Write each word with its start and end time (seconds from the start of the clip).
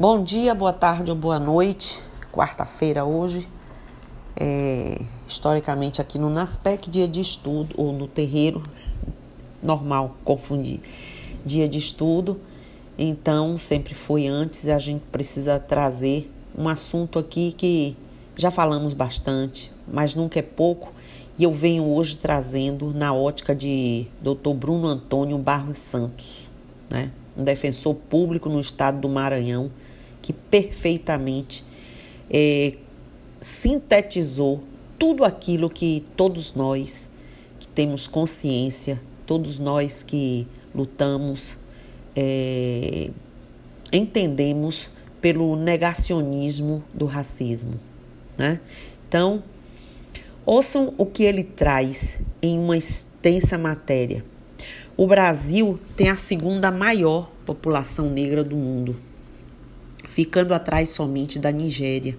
Bom 0.00 0.24
dia, 0.24 0.54
boa 0.54 0.72
tarde 0.72 1.10
ou 1.10 1.14
boa 1.14 1.38
noite. 1.38 2.00
Quarta-feira 2.32 3.04
hoje. 3.04 3.46
É, 4.34 4.98
historicamente 5.28 6.00
aqui 6.00 6.18
no 6.18 6.30
NASPEC, 6.30 6.88
dia 6.88 7.06
de 7.06 7.20
estudo, 7.20 7.74
ou 7.76 7.92
no 7.92 8.08
terreiro, 8.08 8.62
normal, 9.62 10.16
confundir. 10.24 10.80
Dia 11.44 11.68
de 11.68 11.76
estudo. 11.76 12.40
Então, 12.96 13.58
sempre 13.58 13.92
foi 13.92 14.26
antes 14.26 14.64
e 14.64 14.70
a 14.70 14.78
gente 14.78 15.02
precisa 15.12 15.58
trazer 15.60 16.32
um 16.56 16.66
assunto 16.66 17.18
aqui 17.18 17.52
que 17.52 17.94
já 18.36 18.50
falamos 18.50 18.94
bastante, 18.94 19.70
mas 19.86 20.14
nunca 20.14 20.38
é 20.38 20.42
pouco. 20.42 20.94
E 21.38 21.44
eu 21.44 21.52
venho 21.52 21.84
hoje 21.84 22.16
trazendo 22.16 22.94
na 22.94 23.12
ótica 23.12 23.54
de 23.54 24.06
Dr. 24.22 24.54
Bruno 24.54 24.88
Antônio 24.88 25.36
Barros 25.36 25.76
Santos, 25.76 26.46
né? 26.88 27.10
um 27.36 27.44
defensor 27.44 27.94
público 27.94 28.48
no 28.48 28.60
estado 28.60 28.98
do 28.98 29.08
Maranhão, 29.10 29.70
que 30.30 30.32
perfeitamente 30.32 31.64
é, 32.30 32.74
sintetizou 33.40 34.62
tudo 34.96 35.24
aquilo 35.24 35.68
que 35.68 36.04
todos 36.16 36.54
nós 36.54 37.10
que 37.58 37.66
temos 37.66 38.06
consciência, 38.06 39.00
todos 39.26 39.58
nós 39.58 40.04
que 40.04 40.46
lutamos, 40.74 41.58
é, 42.14 43.10
entendemos 43.92 44.88
pelo 45.20 45.56
negacionismo 45.56 46.82
do 46.94 47.06
racismo. 47.06 47.74
Né? 48.38 48.60
Então, 49.08 49.42
ouçam 50.46 50.94
o 50.96 51.04
que 51.04 51.24
ele 51.24 51.42
traz 51.42 52.20
em 52.40 52.56
uma 52.58 52.76
extensa 52.76 53.58
matéria. 53.58 54.24
O 54.96 55.06
Brasil 55.06 55.78
tem 55.96 56.08
a 56.08 56.16
segunda 56.16 56.70
maior 56.70 57.30
população 57.44 58.08
negra 58.08 58.44
do 58.44 58.56
mundo 58.56 59.09
ficando 60.20 60.52
atrás 60.52 60.90
somente 60.90 61.38
da 61.38 61.50
Nigéria. 61.50 62.14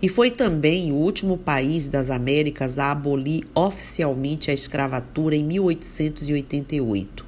E 0.00 0.08
foi 0.08 0.30
também 0.30 0.92
o 0.92 0.94
último 0.94 1.36
país 1.36 1.88
das 1.88 2.08
Américas 2.08 2.78
a 2.78 2.92
abolir 2.92 3.42
oficialmente 3.52 4.52
a 4.52 4.54
escravatura 4.54 5.34
em 5.34 5.42
1888. 5.42 7.26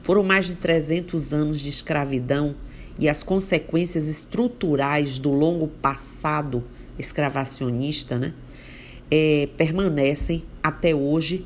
Foram 0.00 0.22
mais 0.22 0.46
de 0.46 0.54
300 0.54 1.34
anos 1.34 1.60
de 1.60 1.68
escravidão 1.68 2.54
e 2.98 3.06
as 3.06 3.22
consequências 3.22 4.08
estruturais 4.08 5.18
do 5.18 5.30
longo 5.30 5.68
passado 5.68 6.64
escravacionista 6.98 8.18
né, 8.18 8.32
é, 9.10 9.50
permanecem 9.54 10.44
até 10.62 10.94
hoje. 10.94 11.44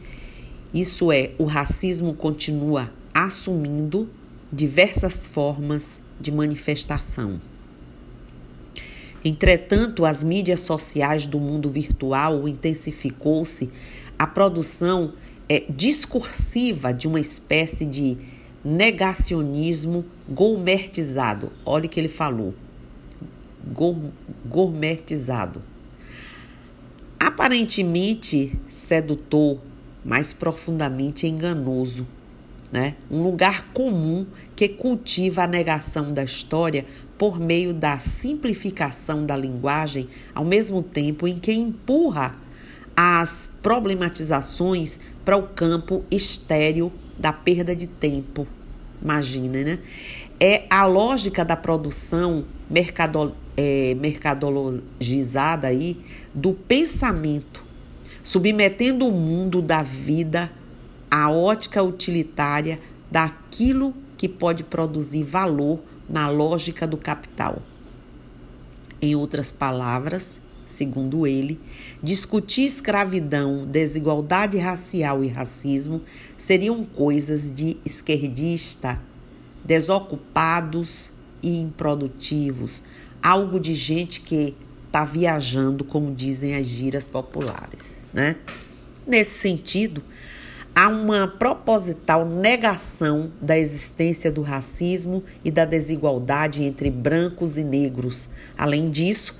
Isso 0.72 1.11
é, 1.11 1.33
o 1.38 1.44
racismo 1.44 2.14
continua 2.14 2.92
assumindo 3.12 4.08
diversas 4.52 5.27
formas 5.27 6.00
de 6.20 6.30
manifestação. 6.30 7.40
Entretanto, 9.24 10.05
as 10.05 10.22
mídias 10.22 10.61
sociais 10.61 11.27
do 11.27 11.41
mundo 11.41 11.69
virtual 11.69 12.47
intensificou-se 12.47 13.70
a 14.19 14.27
produção 14.27 15.12
é, 15.48 15.64
discursiva 15.69 16.92
de 16.92 17.08
uma 17.08 17.19
espécie 17.19 17.84
de 17.84 18.16
negacionismo 18.64 20.05
gourmetizado. 20.28 21.52
Olha 21.64 21.86
o 21.86 21.89
que 21.89 21.98
ele 21.98 22.08
falou. 22.08 22.55
Gourmetizado. 24.46 25.62
Aparentemente 27.19 28.58
sedutor, 28.69 29.58
mas 30.05 30.33
profundamente 30.33 31.27
enganoso 31.27 32.06
né? 32.70 32.96
um 33.11 33.22
lugar 33.22 33.69
comum 33.72 34.27
que 34.55 34.69
cultiva 34.69 35.44
a 35.44 35.46
negação 35.46 36.12
da 36.12 36.22
história 36.22 36.84
por 37.19 37.41
meio 37.41 37.74
da 37.74 37.98
simplificação 37.98 39.27
da 39.27 39.36
linguagem, 39.36 40.08
ao 40.34 40.44
mesmo 40.44 40.83
tempo 40.83 41.27
em 41.27 41.38
que 41.38 41.52
empurra 41.52 42.36
as 42.97 43.50
problematizações 43.61 45.01
para 45.24 45.36
o 45.36 45.42
campo 45.42 46.05
estéreo 46.11 46.92
da 47.18 47.33
perda 47.33 47.74
de 47.74 47.86
tempo. 47.86 48.46
Imagina, 49.02 49.62
né? 49.62 49.79
É 50.40 50.64
a 50.70 50.86
lógica 50.86 51.45
da 51.45 51.56
produção 51.56 52.45
mercado, 52.70 53.35
é, 53.56 53.95
mercadologizada 53.95 55.67
aí 55.67 55.96
do 56.33 56.52
pensamento, 56.52 57.64
submetendo 58.23 59.06
o 59.08 59.12
mundo 59.12 59.61
da 59.61 59.83
vida 59.83 60.50
a 61.11 61.30
ótica 61.30 61.83
utilitária 61.83 62.79
daquilo 63.11 63.95
que 64.17 64.29
pode 64.29 64.64
produzir 64.64 65.23
valor 65.23 65.80
na 66.08 66.29
lógica 66.29 66.86
do 66.86 66.96
capital. 66.96 67.63
Em 69.01 69.14
outras 69.14 69.52
palavras, 69.52 70.41
segundo 70.67 71.27
ele, 71.27 71.61
discutir 72.02 72.64
escravidão, 72.64 73.67
desigualdade 73.67 74.58
racial 74.58 75.24
e 75.24 75.29
racismo 75.29 76.02
seriam 76.36 76.85
coisas 76.85 77.51
de 77.51 77.77
esquerdista, 77.85 79.01
desocupados 79.64 81.11
e 81.42 81.58
improdutivos, 81.58 82.83
algo 83.23 83.61
de 83.61 83.74
gente 83.74 84.20
que 84.20 84.55
está 84.86 85.05
viajando, 85.05 85.85
como 85.85 86.14
dizem 86.14 86.57
as 86.57 86.67
giras 86.67 87.07
populares, 87.07 87.97
né? 88.13 88.36
Nesse 89.07 89.39
sentido, 89.39 90.02
há 90.78 90.86
uma 90.86 91.27
proposital 91.27 92.24
negação 92.24 93.33
da 93.42 93.58
existência 93.58 94.30
do 94.30 94.42
racismo 94.42 95.24
e 95.44 95.50
da 95.50 95.64
desigualdade 95.64 96.62
entre 96.62 96.89
brancos 96.89 97.58
e 97.58 97.64
negros. 97.64 98.28
Além 98.56 98.88
disso, 98.88 99.34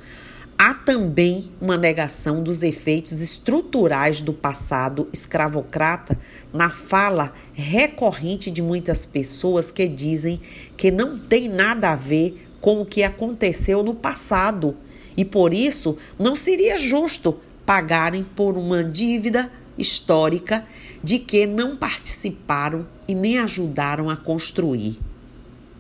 há 0.59 0.75
também 0.75 1.53
uma 1.60 1.77
negação 1.77 2.43
dos 2.43 2.65
efeitos 2.65 3.21
estruturais 3.21 4.21
do 4.21 4.32
passado 4.32 5.09
escravocrata 5.12 6.19
na 6.53 6.71
fala 6.71 7.32
recorrente 7.53 8.50
de 8.50 8.60
muitas 8.60 9.06
pessoas 9.06 9.71
que 9.71 9.87
dizem 9.87 10.41
que 10.77 10.91
não 10.91 11.16
tem 11.16 11.48
nada 11.48 11.91
a 11.91 11.97
ver 11.97 12.48
com 12.60 12.81
o 12.81 12.84
que 12.84 13.04
aconteceu 13.04 13.84
no 13.84 13.94
passado 13.94 14.77
e 15.16 15.25
por 15.25 15.54
isso 15.54 15.97
não 16.19 16.34
seria 16.34 16.77
justo 16.77 17.38
pagarem 17.65 18.25
por 18.25 18.59
uma 18.59 18.82
dívida 18.82 19.48
histórica 19.78 20.66
de 21.03 21.19
que 21.19 21.47
não 21.47 21.76
participaram 21.76 22.86
e 23.06 23.14
nem 23.14 23.38
ajudaram 23.38 24.10
a 24.10 24.16
construir. 24.16 24.98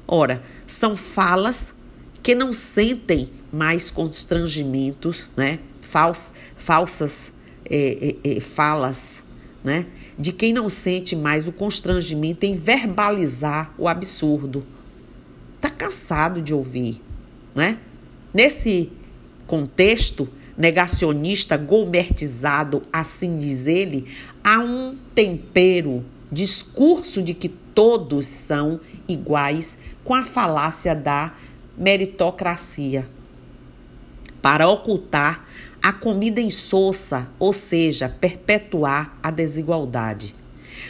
Ora, 0.06 0.42
são 0.66 0.96
falas 0.96 1.74
que 2.22 2.34
não 2.34 2.52
sentem 2.52 3.30
mais 3.52 3.90
constrangimentos, 3.90 5.28
né? 5.36 5.58
Fals, 5.80 6.32
falsas 6.56 7.32
é, 7.64 8.16
é, 8.24 8.36
é, 8.36 8.40
falas, 8.40 9.22
né? 9.62 9.86
De 10.18 10.32
quem 10.32 10.52
não 10.52 10.68
sente 10.68 11.14
mais 11.14 11.46
o 11.46 11.52
constrangimento 11.52 12.44
em 12.44 12.54
verbalizar 12.54 13.72
o 13.78 13.88
absurdo. 13.88 14.66
Tá 15.60 15.70
cansado 15.70 16.40
de 16.40 16.54
ouvir, 16.54 17.02
né? 17.54 17.78
Nesse 18.32 18.92
contexto, 19.46 20.28
negacionista 20.56 21.56
gourmetizado, 21.56 22.82
assim 22.92 23.38
diz 23.38 23.66
ele, 23.66 24.06
há 24.48 24.58
um 24.60 24.96
tempero, 25.14 26.02
discurso 26.32 27.22
de 27.22 27.34
que 27.34 27.50
todos 27.50 28.24
são 28.24 28.80
iguais, 29.06 29.78
com 30.02 30.14
a 30.14 30.24
falácia 30.24 30.94
da 30.94 31.34
meritocracia. 31.76 33.06
Para 34.40 34.66
ocultar 34.66 35.46
a 35.82 35.92
comida 35.92 36.40
insossa, 36.40 37.28
ou 37.38 37.52
seja, 37.52 38.08
perpetuar 38.08 39.18
a 39.22 39.30
desigualdade. 39.30 40.34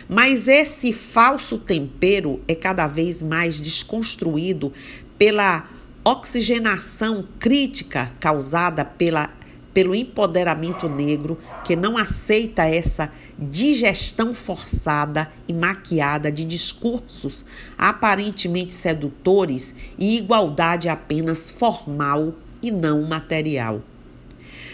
Mas 0.09 0.47
esse 0.47 0.93
falso 0.93 1.59
tempero 1.59 2.41
é 2.47 2.55
cada 2.55 2.87
vez 2.87 3.23
mais 3.23 3.61
desconstruído 3.61 4.73
pela 5.19 5.69
oxigenação 6.05 7.27
crítica 7.41 8.13
causada 8.21 8.85
pela 8.85 9.37
pelo 9.79 9.95
empoderamento 9.95 10.89
negro 10.89 11.39
que 11.65 11.77
não 11.77 11.97
aceita 11.97 12.65
essa 12.65 13.13
digestão 13.39 14.35
forçada 14.35 15.31
e 15.47 15.53
maquiada 15.53 16.31
de 16.33 16.45
discursos 16.45 17.45
aparentemente 17.77 18.73
sedutores 18.73 19.75
e 19.97 20.17
igualdade 20.17 20.89
apenas 20.89 21.49
formal 21.49 22.35
e 22.61 22.71
não 22.71 23.03
material. 23.03 23.81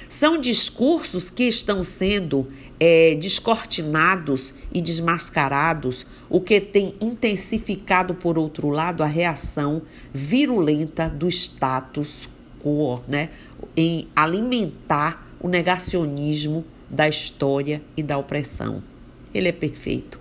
São 0.09 0.39
discursos 0.41 1.29
que 1.29 1.45
estão 1.45 1.83
sendo 1.83 2.49
é, 2.79 3.15
descortinados 3.17 4.55
e 4.73 4.81
desmascarados, 4.81 6.07
o 6.29 6.41
que 6.41 6.61
tem 6.61 6.95
intensificado, 7.01 8.15
por 8.15 8.39
outro 8.39 8.69
lado, 8.69 9.03
a 9.03 9.07
reação 9.07 9.83
virulenta 10.13 11.09
do 11.09 11.29
status 11.29 12.29
quo, 12.63 13.03
né? 13.07 13.31
em 13.77 14.09
alimentar 14.15 15.27
o 15.41 15.49
negacionismo 15.49 16.65
da 16.95 17.09
história 17.09 17.83
e 17.97 18.03
da 18.03 18.17
opressão. 18.17 18.83
Ele 19.35 19.49
é 19.49 19.53
perfeito. 19.53 20.19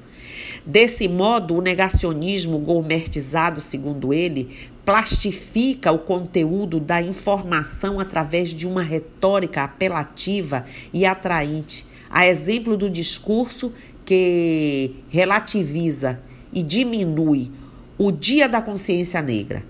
Desse 0.66 1.08
modo, 1.08 1.56
o 1.56 1.62
negacionismo 1.62 2.58
gourmetizado, 2.58 3.62
segundo 3.62 4.14
ele, 4.14 4.50
plastifica 4.86 5.92
o 5.92 6.00
conteúdo 6.00 6.80
da 6.80 7.02
informação 7.02 8.00
através 8.00 8.50
de 8.50 8.68
uma 8.68 8.82
retórica 8.82 9.64
apelativa 9.64 10.66
e 10.94 11.06
atraente, 11.06 11.86
a 12.10 12.28
exemplo 12.28 12.76
do 12.76 12.90
discurso 12.90 13.72
que 14.06 14.96
relativiza 15.10 16.20
e 16.52 16.62
diminui 16.62 17.52
o 17.98 18.12
Dia 18.12 18.50
da 18.50 18.62
Consciência 18.62 19.22
Negra. 19.22 19.64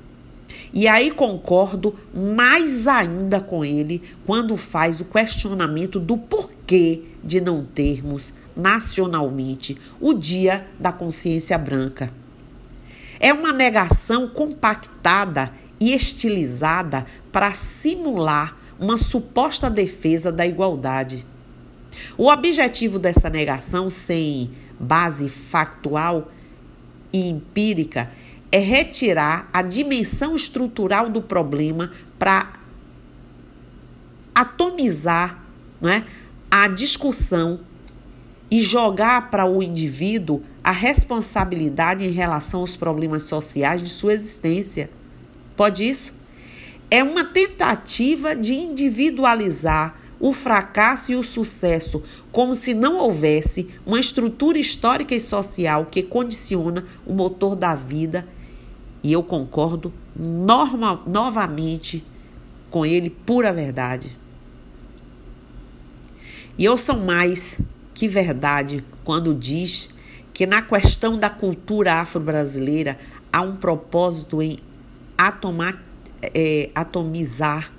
E 0.74 0.88
aí 0.88 1.12
concordo 1.12 1.96
mais 2.12 2.88
ainda 2.88 3.40
com 3.40 3.64
ele 3.64 4.02
quando 4.25 4.58
faz 4.58 5.00
o 5.00 5.06
questionamento 5.06 6.00
do 6.00 6.18
porquê 6.18 7.04
de 7.24 7.40
não 7.40 7.64
termos 7.64 8.34
nacionalmente 8.58 9.78
o 10.02 10.14
Dia 10.14 10.66
da 10.80 10.92
Consciência 10.92 11.56
Branca. 11.60 12.12
É 13.20 13.31
uma 13.31 13.54
negação 13.54 14.28
compactada 14.28 15.54
e 15.80 15.94
estilizada 15.94 17.06
para 17.31 17.52
simular 17.52 18.58
uma 18.80 18.98
suposta 18.98 19.69
defesa 19.69 20.31
da 20.31 20.46
igualdade. 20.46 21.24
O 22.18 22.30
objetivo 22.30 22.98
dessa 22.98 23.30
negação, 23.30 23.90
sem 23.92 24.50
base 24.80 25.30
factual 25.30 26.31
e 27.14 27.30
empírica, 27.30 28.12
é 28.54 28.60
retirar 28.60 29.50
a 29.52 29.64
dimensão 29.64 30.36
estrutural 30.36 31.10
do 31.10 31.24
problema 31.24 31.92
para 32.20 32.54
atomizar 34.36 35.44
né, 35.82 36.06
a 36.52 36.68
discussão 36.68 37.62
e 38.52 38.62
jogar 38.62 39.32
para 39.32 39.44
o 39.44 39.64
indivíduo 39.64 40.44
a 40.64 40.72
responsabilidade 40.72 42.06
em 42.06 42.12
relação 42.12 42.60
aos 42.60 42.78
problemas 42.78 43.24
sociais 43.24 43.82
de 43.82 43.90
sua 43.90 44.14
existência. 44.14 44.92
Pode 45.56 45.90
isso? 45.90 46.14
É 46.92 47.04
uma 47.04 47.24
tentativa 47.26 48.36
de 48.36 48.54
individualizar 48.54 50.00
o 50.20 50.32
fracasso 50.32 51.12
e 51.12 51.16
o 51.16 51.24
sucesso, 51.24 52.04
como 52.32 52.54
se 52.54 52.76
não 52.76 52.98
houvesse 52.98 53.68
uma 53.84 54.00
estrutura 54.00 54.60
histórica 54.60 55.16
e 55.16 55.20
social 55.20 55.88
que 55.88 56.04
condiciona 56.04 56.86
o 57.04 57.14
motor 57.14 57.56
da 57.56 57.74
vida. 57.74 58.28
E 59.04 59.12
eu 59.12 59.22
concordo 59.22 59.94
norma, 60.16 61.02
novamente 61.06 62.04
com 62.72 62.86
ele, 62.86 63.10
pura 63.10 63.52
verdade. 63.52 64.18
E 66.58 66.64
eu 66.66 66.78
sou 66.78 66.98
mais 66.98 67.60
que 67.94 68.08
verdade 68.08 68.84
quando 69.04 69.34
diz 69.36 69.90
que 70.34 70.48
na 70.48 70.62
questão 70.62 71.18
da 71.18 71.30
cultura 71.30 71.96
afro-brasileira 71.96 72.98
há 73.32 73.42
um 73.42 73.56
propósito 73.56 74.42
em 74.42 74.60
atomar, 75.18 75.82
é, 76.22 76.70
atomizar 76.74 77.72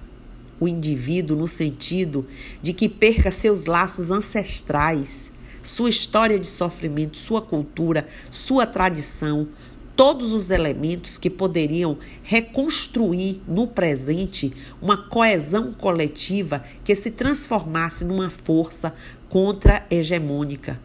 o 0.60 0.68
indivíduo 0.68 1.36
no 1.36 1.48
sentido 1.48 2.26
de 2.62 2.72
que 2.72 2.88
perca 2.88 3.30
seus 3.30 3.66
laços 3.66 4.10
ancestrais, 4.10 5.32
sua 5.62 5.88
história 5.88 6.38
de 6.38 6.46
sofrimento, 6.46 7.16
sua 7.16 7.42
cultura, 7.42 8.06
sua 8.30 8.66
tradição, 8.66 9.48
todos 9.96 10.32
os 10.32 10.50
elementos 10.50 11.18
que 11.18 11.30
poderiam 11.30 11.98
reconstruir 12.22 13.40
no 13.46 13.66
presente 13.66 14.52
uma 14.82 14.96
coesão 14.96 15.72
coletiva 15.72 16.64
que 16.82 16.94
se 16.94 17.10
transformasse 17.10 18.04
numa 18.04 18.30
força 18.30 18.94
contra-hegemônica. 19.28 20.80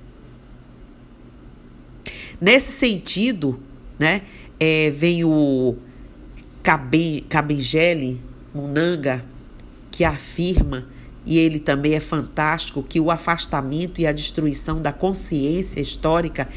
Nesse 2.40 2.72
sentido, 2.72 3.60
né, 3.98 4.22
é, 4.60 4.90
vem 4.90 5.24
o 5.24 5.76
Cabengele 7.28 8.22
Munanga, 8.54 9.26
que 9.92 10.04
afirma, 10.04 10.88
e 11.26 11.38
ele 11.38 11.60
também 11.60 11.94
é 11.94 12.00
fantástico, 12.00 12.82
que 12.82 13.00
o 13.00 13.12
afastamento 13.12 14.00
e 14.00 14.08
a 14.08 14.12
destruição 14.12 14.82
da 14.82 14.94
consciência 14.94 15.82
histórica 15.82 16.48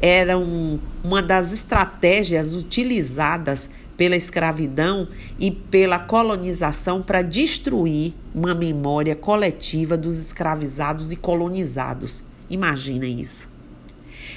eram 0.00 0.80
uma 1.02 1.22
das 1.22 1.52
estratégias 1.52 2.54
utilizadas 2.54 3.70
pela 3.96 4.14
escravidão 4.16 5.08
e 5.38 5.50
pela 5.50 5.98
colonização 5.98 7.02
para 7.02 7.22
destruir 7.22 8.12
uma 8.34 8.54
memória 8.54 9.16
coletiva 9.16 9.96
dos 9.96 10.18
escravizados 10.18 11.12
e 11.12 11.16
colonizados. 11.16 12.22
Imagina 12.48 13.06
isso. 13.06 13.48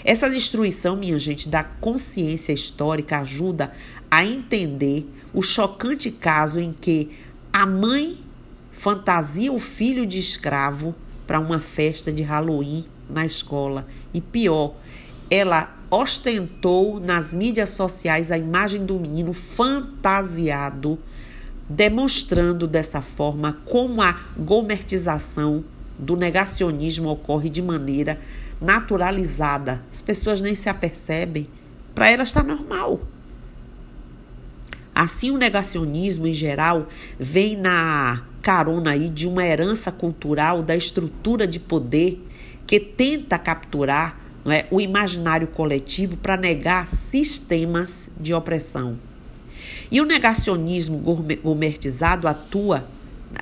Essa 0.03 0.29
destruição, 0.29 0.95
minha 0.95 1.19
gente, 1.19 1.49
da 1.49 1.63
consciência 1.63 2.53
histórica 2.53 3.19
ajuda 3.19 3.73
a 4.09 4.25
entender 4.25 5.05
o 5.33 5.41
chocante 5.41 6.09
caso 6.09 6.59
em 6.59 6.73
que 6.73 7.09
a 7.51 7.65
mãe 7.65 8.17
fantasia 8.71 9.51
o 9.51 9.59
filho 9.59 10.05
de 10.05 10.19
escravo 10.19 10.95
para 11.27 11.39
uma 11.39 11.59
festa 11.59 12.11
de 12.11 12.23
Halloween 12.23 12.85
na 13.09 13.25
escola. 13.25 13.85
E 14.13 14.21
pior, 14.21 14.73
ela 15.29 15.75
ostentou 15.91 16.99
nas 16.99 17.33
mídias 17.33 17.69
sociais 17.71 18.31
a 18.31 18.37
imagem 18.37 18.85
do 18.85 18.99
menino 18.99 19.33
fantasiado, 19.33 20.99
demonstrando 21.67 22.67
dessa 22.67 23.01
forma 23.01 23.57
como 23.65 24.01
a 24.01 24.19
gomertização 24.37 25.63
do 25.97 26.15
negacionismo 26.15 27.09
ocorre 27.09 27.49
de 27.49 27.61
maneira 27.61 28.19
naturalizada. 28.61 29.83
As 29.91 30.01
pessoas 30.01 30.41
nem 30.41 30.55
se 30.55 30.69
apercebem. 30.69 31.47
Para 31.93 32.09
elas 32.09 32.29
está 32.29 32.41
normal. 32.41 33.01
Assim, 34.93 35.31
o 35.31 35.37
negacionismo 35.37 36.27
em 36.27 36.33
geral 36.33 36.87
vem 37.19 37.55
na 37.55 38.23
carona 38.41 38.91
aí 38.91 39.09
de 39.09 39.27
uma 39.27 39.45
herança 39.45 39.91
cultural 39.91 40.63
da 40.63 40.75
estrutura 40.75 41.45
de 41.45 41.59
poder 41.59 42.25
que 42.65 42.79
tenta 42.79 43.37
capturar 43.37 44.28
não 44.43 44.51
é, 44.51 44.67
o 44.71 44.79
imaginário 44.79 45.47
coletivo 45.47 46.17
para 46.17 46.37
negar 46.37 46.87
sistemas 46.87 48.09
de 48.19 48.33
opressão. 48.33 48.97
E 49.91 49.99
o 49.99 50.05
negacionismo 50.05 50.97
gourmetizado 50.97 52.27
atua, 52.27 52.85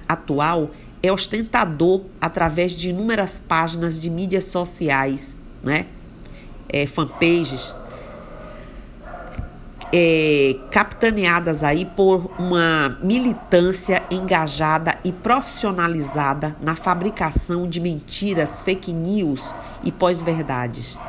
atual 0.08 0.72
é 1.04 1.12
ostentador 1.12 2.04
através 2.20 2.72
de 2.74 2.90
inúmeras 2.90 3.38
páginas 3.38 4.00
de 4.00 4.10
mídias 4.10 4.46
sociais, 4.46 5.36
né? 5.64 5.86
É, 6.70 6.86
fanpages, 6.86 7.76
é, 9.92 10.58
capitaneadas 10.70 11.64
aí 11.64 11.86
por 11.86 12.30
uma 12.38 12.98
militância 13.02 14.04
engajada 14.12 14.98
e 15.04 15.12
profissionalizada 15.12 16.56
na 16.62 16.76
fabricação 16.76 17.68
de 17.68 17.80
mentiras, 17.80 18.62
fake 18.62 18.94
news 18.94 19.56
e 19.84 19.92
pós-verdades. 19.92 21.00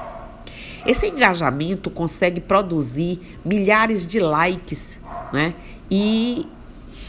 Esse 0.87 1.07
engajamento 1.09 1.91
consegue 1.91 2.41
produzir 2.41 3.21
milhares 3.45 4.07
de 4.07 4.21
likes 4.21 4.99
né, 5.33 5.55
e 5.91 6.47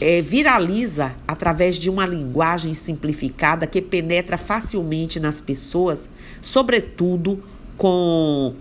é, 0.00 0.20
viraliza 0.20 1.14
através 1.26 1.76
de 1.76 1.88
uma 1.88 2.04
linguagem 2.04 2.74
simplificada 2.74 3.66
que 3.66 3.80
penetra 3.80 4.36
facilmente 4.36 5.20
nas 5.20 5.40
pessoas, 5.40 6.10
sobretudo 6.40 7.42
com 7.76 8.54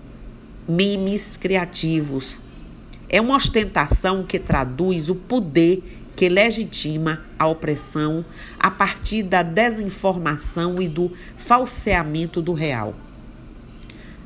memes 0.67 1.35
criativos, 1.35 2.37
é 3.09 3.19
uma 3.19 3.35
ostentação 3.35 4.23
que 4.23 4.37
traduz 4.37 5.09
o 5.09 5.15
poder 5.15 5.83
que 6.15 6.29
legitima 6.29 7.23
a 7.39 7.47
opressão 7.47 8.25
a 8.59 8.69
partir 8.69 9.23
da 9.23 9.41
desinformação 9.41 10.81
e 10.81 10.87
do 10.87 11.11
falseamento 11.37 12.41
do 12.41 12.53
real. 12.53 12.93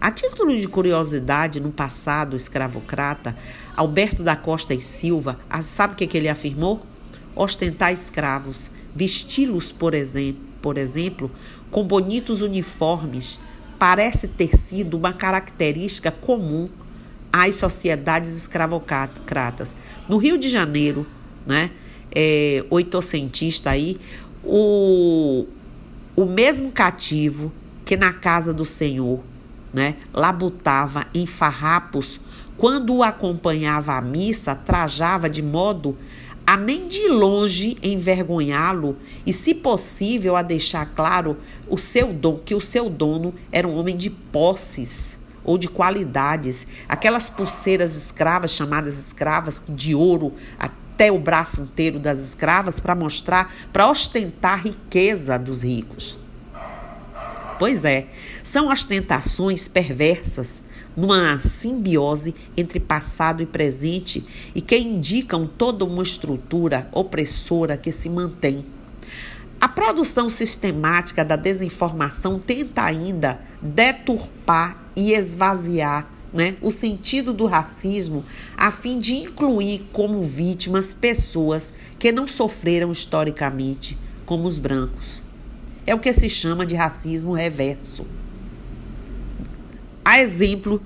A 0.01 0.11
título 0.11 0.57
de 0.57 0.67
curiosidade, 0.67 1.61
no 1.61 1.71
passado 1.71 2.35
escravocrata, 2.35 3.37
Alberto 3.77 4.21
da 4.21 4.35
Costa 4.35 4.73
e 4.73 4.81
Silva, 4.81 5.39
sabe 5.61 5.93
o 5.93 5.95
que, 5.95 6.07
que 6.07 6.17
ele 6.17 6.27
afirmou? 6.27 6.85
Ostentar 7.35 7.93
escravos, 7.93 8.69
vesti-los, 8.93 9.71
por, 9.71 9.93
exemplo, 9.93 10.41
por 10.61 10.77
exemplo, 10.77 11.31
com 11.71 11.83
bonitos 11.83 12.41
uniformes, 12.41 13.39
parece 13.79 14.27
ter 14.27 14.57
sido 14.57 14.97
uma 14.97 15.13
característica 15.13 16.11
comum 16.11 16.67
às 17.33 17.55
sociedades 17.55 18.37
escravocratas. 18.37 19.75
No 20.07 20.17
Rio 20.17 20.37
de 20.37 20.49
Janeiro, 20.49 21.07
né, 21.47 21.71
é, 22.15 22.63
oitocentista 22.69 23.71
aí, 23.71 23.97
o, 24.43 25.47
o 26.15 26.25
mesmo 26.25 26.71
cativo 26.71 27.51
que 27.83 27.97
na 27.97 28.13
casa 28.13 28.53
do 28.53 28.63
Senhor, 28.63 29.19
né, 29.73 29.95
labutava 30.13 31.07
em 31.11 31.25
farrapos, 31.25 32.21
quando 32.55 32.93
o 32.93 33.03
acompanhava 33.03 33.93
à 33.93 34.01
missa, 34.01 34.53
trajava 34.53 35.27
de 35.27 35.41
modo 35.41 35.97
a 36.45 36.55
nem 36.55 36.87
de 36.87 37.07
longe 37.07 37.77
envergonhá-lo 37.81 38.97
e, 39.25 39.33
se 39.33 39.55
possível, 39.55 40.35
a 40.35 40.41
deixar 40.41 40.85
claro 40.93 41.37
o 41.67 41.77
seu 41.77 42.13
dom, 42.13 42.37
que 42.37 42.53
o 42.53 42.61
seu 42.61 42.89
dono 42.89 43.33
era 43.51 43.67
um 43.67 43.75
homem 43.75 43.97
de 43.97 44.09
posses 44.09 45.22
ou 45.43 45.57
de 45.57 45.67
qualidades. 45.67 46.67
Aquelas 46.87 47.29
pulseiras 47.29 47.95
escravas, 47.95 48.51
chamadas 48.51 48.97
escravas, 48.97 49.61
de 49.67 49.93
ouro 49.95 50.33
até 50.59 51.11
o 51.11 51.19
braço 51.19 51.61
inteiro 51.61 51.99
das 51.99 52.21
escravas, 52.21 52.79
para 52.79 52.95
mostrar, 52.95 53.53
para 53.71 53.89
ostentar 53.89 54.53
a 54.53 54.57
riqueza 54.57 55.37
dos 55.37 55.63
ricos. 55.63 56.19
Pois 57.59 57.85
é, 57.85 58.07
são 58.43 58.69
ostentações 58.69 59.67
perversas 59.67 60.61
numa 60.95 61.39
simbiose 61.39 62.35
entre 62.55 62.79
passado 62.79 63.41
e 63.41 63.45
presente 63.45 64.25
e 64.53 64.61
que 64.61 64.77
indicam 64.77 65.47
toda 65.47 65.85
uma 65.85 66.03
estrutura 66.03 66.87
opressora 66.91 67.77
que 67.77 67.91
se 67.91 68.09
mantém. 68.09 68.65
A 69.59 69.67
produção 69.67 70.29
sistemática 70.29 71.23
da 71.23 71.35
desinformação 71.35 72.37
tenta 72.37 72.83
ainda 72.83 73.39
deturpar 73.61 74.82
e 74.95 75.13
esvaziar 75.13 76.09
né, 76.33 76.55
o 76.61 76.71
sentido 76.71 77.31
do 77.31 77.45
racismo 77.45 78.25
a 78.57 78.71
fim 78.71 78.99
de 78.99 79.15
incluir 79.15 79.87
como 79.93 80.21
vítimas 80.21 80.93
pessoas 80.93 81.71
que 81.99 82.11
não 82.11 82.27
sofreram 82.27 82.91
historicamente, 82.91 83.97
como 84.25 84.47
os 84.47 84.57
brancos. 84.57 85.21
É 85.85 85.93
o 85.93 85.99
que 85.99 86.11
se 86.11 86.29
chama 86.29 86.65
de 86.65 86.75
racismo 86.75 87.33
reverso. 87.33 88.05
A 90.03 90.19
exemplo 90.19 90.81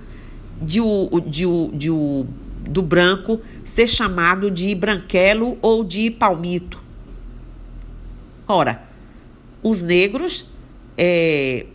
de 0.61 0.81
o, 0.81 1.21
de 1.21 1.45
o, 1.45 1.71
de 1.73 1.89
o, 1.89 2.25
do 2.67 2.81
branco 2.81 3.39
ser 3.63 3.87
chamado 3.87 4.51
de 4.51 4.73
branquelo 4.75 5.57
ou 5.61 5.83
de 5.83 6.11
palmito. 6.11 6.81
Ora, 8.47 8.83
os 9.61 9.83
negros 9.83 10.45
é, 10.97 11.65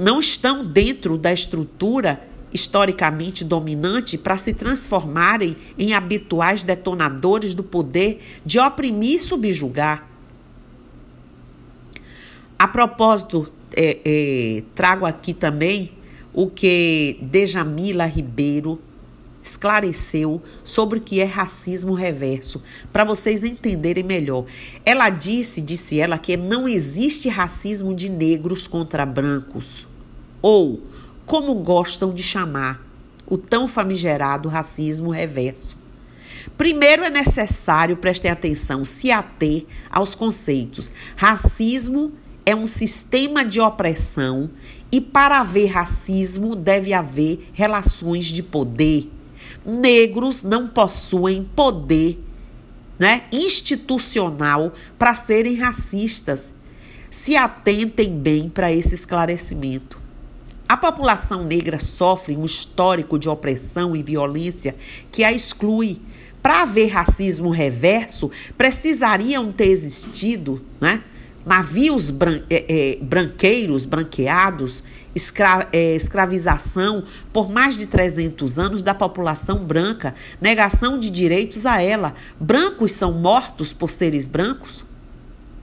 não 0.00 0.18
estão 0.18 0.64
dentro 0.64 1.18
da 1.18 1.30
estrutura 1.30 2.26
historicamente 2.52 3.44
dominante 3.44 4.16
para 4.16 4.36
se 4.36 4.54
transformarem 4.54 5.56
em 5.78 5.92
habituais 5.92 6.64
detonadores 6.64 7.54
do 7.54 7.62
poder 7.62 8.20
de 8.44 8.58
oprimir 8.58 9.16
e 9.16 9.18
subjugar. 9.18 10.08
A 12.58 12.66
propósito, 12.66 13.52
é, 13.76 13.98
é, 14.04 14.62
trago 14.74 15.04
aqui 15.06 15.32
também 15.32 15.92
o 16.32 16.48
que 16.48 17.18
Dejamila 17.22 18.06
Ribeiro 18.06 18.80
esclareceu 19.42 20.42
sobre 20.62 20.98
o 20.98 21.02
que 21.02 21.20
é 21.20 21.24
racismo 21.24 21.94
reverso, 21.94 22.62
para 22.92 23.04
vocês 23.04 23.42
entenderem 23.42 24.04
melhor. 24.04 24.44
Ela 24.84 25.08
disse, 25.08 25.60
disse 25.60 25.98
ela, 25.98 26.18
que 26.18 26.36
não 26.36 26.68
existe 26.68 27.28
racismo 27.28 27.94
de 27.94 28.10
negros 28.10 28.66
contra 28.66 29.06
brancos, 29.06 29.86
ou, 30.42 30.82
como 31.26 31.54
gostam 31.54 32.12
de 32.12 32.22
chamar, 32.22 32.84
o 33.26 33.38
tão 33.38 33.68
famigerado 33.68 34.48
racismo 34.48 35.10
reverso. 35.10 35.78
Primeiro 36.56 37.04
é 37.04 37.10
necessário, 37.10 37.96
prestem 37.96 38.30
atenção, 38.30 38.84
se 38.84 39.10
ater 39.10 39.64
aos 39.90 40.14
conceitos. 40.14 40.92
Racismo 41.16 42.12
é 42.44 42.54
um 42.54 42.66
sistema 42.66 43.44
de 43.44 43.60
opressão 43.60 44.50
e 44.90 45.00
para 45.00 45.40
haver 45.40 45.66
racismo 45.66 46.56
deve 46.56 46.92
haver 46.92 47.48
relações 47.52 48.26
de 48.26 48.42
poder. 48.42 49.10
Negros 49.64 50.42
não 50.42 50.66
possuem 50.66 51.44
poder 51.44 52.18
né, 52.98 53.24
institucional 53.32 54.72
para 54.98 55.14
serem 55.14 55.54
racistas. 55.54 56.54
Se 57.10 57.36
atentem 57.36 58.18
bem 58.18 58.48
para 58.48 58.72
esse 58.72 58.94
esclarecimento. 58.94 59.99
A 60.70 60.76
população 60.76 61.42
negra 61.42 61.80
sofre 61.80 62.36
um 62.36 62.44
histórico 62.44 63.18
de 63.18 63.28
opressão 63.28 63.96
e 63.96 64.04
violência 64.04 64.76
que 65.10 65.24
a 65.24 65.32
exclui. 65.32 65.98
Para 66.40 66.62
haver 66.62 66.86
racismo 66.90 67.50
reverso, 67.50 68.30
precisariam 68.56 69.50
ter 69.50 69.66
existido 69.66 70.64
né, 70.80 71.02
navios 71.44 72.12
bran 72.12 72.42
é, 72.48 72.66
é, 72.68 72.96
branqueiros, 73.02 73.84
branqueados, 73.84 74.84
escra 75.12 75.68
é, 75.72 75.96
escravização 75.96 77.02
por 77.32 77.50
mais 77.50 77.76
de 77.76 77.86
300 77.86 78.60
anos 78.60 78.84
da 78.84 78.94
população 78.94 79.64
branca, 79.64 80.14
negação 80.40 81.00
de 81.00 81.10
direitos 81.10 81.66
a 81.66 81.82
ela. 81.82 82.14
Brancos 82.38 82.92
são 82.92 83.12
mortos 83.12 83.72
por 83.72 83.90
seres 83.90 84.28
brancos? 84.28 84.84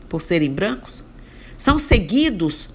Por 0.09 0.21
serem 0.21 0.51
brancos? 0.51 1.01
São 1.57 1.79
seguidos 1.79 2.67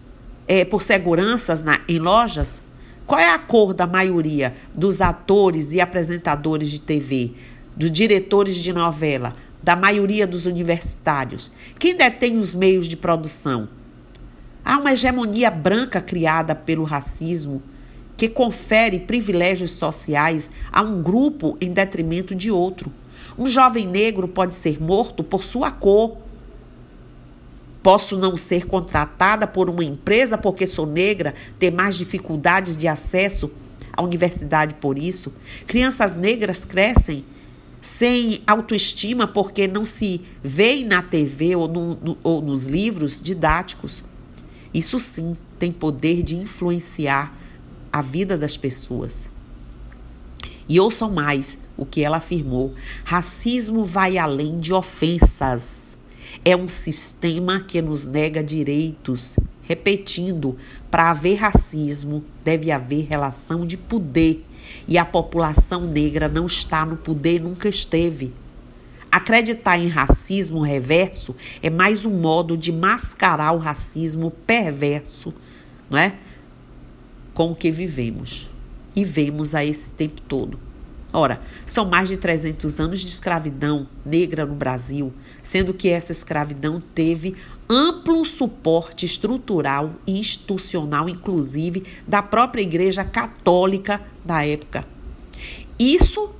é, 0.46 0.64
por 0.64 0.82
seguranças 0.82 1.64
na, 1.64 1.78
em 1.88 1.98
lojas? 1.98 2.62
Qual 3.06 3.20
é 3.20 3.32
a 3.32 3.38
cor 3.38 3.74
da 3.74 3.86
maioria 3.86 4.54
dos 4.74 5.00
atores 5.00 5.72
e 5.72 5.80
apresentadores 5.80 6.70
de 6.70 6.80
TV, 6.80 7.32
dos 7.76 7.90
diretores 7.90 8.56
de 8.56 8.72
novela? 8.72 9.32
da 9.62 9.76
maioria 9.76 10.26
dos 10.26 10.44
universitários? 10.44 11.52
Quem 11.78 11.94
detém 11.94 12.36
os 12.38 12.54
meios 12.54 12.88
de 12.88 12.96
produção? 12.96 13.68
Há 14.64 14.78
uma 14.78 14.92
hegemonia 14.92 15.50
branca 15.50 16.00
criada 16.00 16.54
pelo 16.54 16.84
racismo 16.84 17.62
que 18.16 18.28
confere 18.28 19.00
privilégios 19.00 19.72
sociais 19.72 20.50
a 20.72 20.82
um 20.82 21.02
grupo 21.02 21.56
em 21.60 21.72
detrimento 21.72 22.34
de 22.34 22.50
outro. 22.50 22.92
Um 23.38 23.46
jovem 23.46 23.86
negro 23.86 24.28
pode 24.28 24.54
ser 24.54 24.80
morto 24.80 25.24
por 25.24 25.42
sua 25.42 25.70
cor. 25.70 26.18
Posso 27.82 28.16
não 28.16 28.36
ser 28.36 28.66
contratada 28.66 29.46
por 29.46 29.68
uma 29.68 29.84
empresa 29.84 30.38
porque 30.38 30.66
sou 30.66 30.86
negra, 30.86 31.34
ter 31.58 31.70
mais 31.70 31.96
dificuldades 31.96 32.76
de 32.76 32.86
acesso 32.86 33.50
à 33.92 34.02
universidade 34.02 34.74
por 34.74 34.98
isso. 34.98 35.32
Crianças 35.66 36.16
negras 36.16 36.64
crescem 36.64 37.24
sem 37.80 38.40
autoestima 38.46 39.26
porque 39.26 39.66
não 39.66 39.84
se 39.84 40.20
vê 40.42 40.84
na 40.84 41.02
TV 41.02 41.56
ou, 41.56 41.66
no, 41.66 41.96
no, 41.96 42.18
ou 42.22 42.40
nos 42.40 42.66
livros 42.66 43.20
didáticos. 43.20 44.04
Isso 44.72 44.98
sim 45.00 45.36
tem 45.58 45.72
poder 45.72 46.22
de 46.22 46.36
influenciar 46.36 47.36
a 47.92 48.00
vida 48.00 48.38
das 48.38 48.56
pessoas. 48.56 49.30
E 50.68 50.78
ouçam 50.78 51.10
mais 51.10 51.58
o 51.76 51.84
que 51.84 52.04
ela 52.04 52.18
afirmou: 52.18 52.72
racismo 53.04 53.84
vai 53.84 54.16
além 54.16 54.58
de 54.58 54.72
ofensas. 54.72 55.98
É 56.44 56.56
um 56.56 56.66
sistema 56.66 57.60
que 57.60 57.80
nos 57.80 58.04
nega 58.04 58.42
direitos. 58.42 59.36
Repetindo, 59.62 60.56
para 60.90 61.10
haver 61.10 61.36
racismo, 61.36 62.24
deve 62.42 62.72
haver 62.72 63.06
relação 63.06 63.64
de 63.64 63.76
poder 63.76 64.44
e 64.88 64.98
a 64.98 65.04
população 65.04 65.82
negra 65.82 66.28
não 66.28 66.46
está 66.46 66.84
no 66.84 66.96
poder, 66.96 67.40
nunca 67.40 67.68
esteve. 67.68 68.34
Acreditar 69.10 69.78
em 69.78 69.86
racismo 69.86 70.62
reverso 70.62 71.36
é 71.62 71.70
mais 71.70 72.04
um 72.04 72.18
modo 72.18 72.56
de 72.56 72.72
mascarar 72.72 73.52
o 73.52 73.58
racismo 73.58 74.32
perverso, 74.44 75.32
não 75.88 75.98
é? 75.98 76.16
Com 77.34 77.52
o 77.52 77.54
que 77.54 77.70
vivemos 77.70 78.50
e 78.96 79.04
vemos 79.04 79.54
a 79.54 79.64
esse 79.64 79.92
tempo 79.92 80.20
todo. 80.22 80.58
Ora, 81.12 81.42
são 81.66 81.84
mais 81.84 82.08
de 82.08 82.16
300 82.16 82.80
anos 82.80 83.00
de 83.00 83.06
escravidão 83.06 83.86
negra 84.04 84.46
no 84.46 84.54
Brasil, 84.54 85.12
sendo 85.42 85.74
que 85.74 85.88
essa 85.88 86.10
escravidão 86.10 86.80
teve 86.80 87.36
amplo 87.68 88.24
suporte 88.24 89.04
estrutural 89.04 89.92
e 90.06 90.18
institucional, 90.18 91.08
inclusive 91.08 91.84
da 92.06 92.22
própria 92.22 92.62
Igreja 92.62 93.04
Católica 93.04 94.00
da 94.24 94.44
época. 94.46 94.86
Isso, 95.78 96.30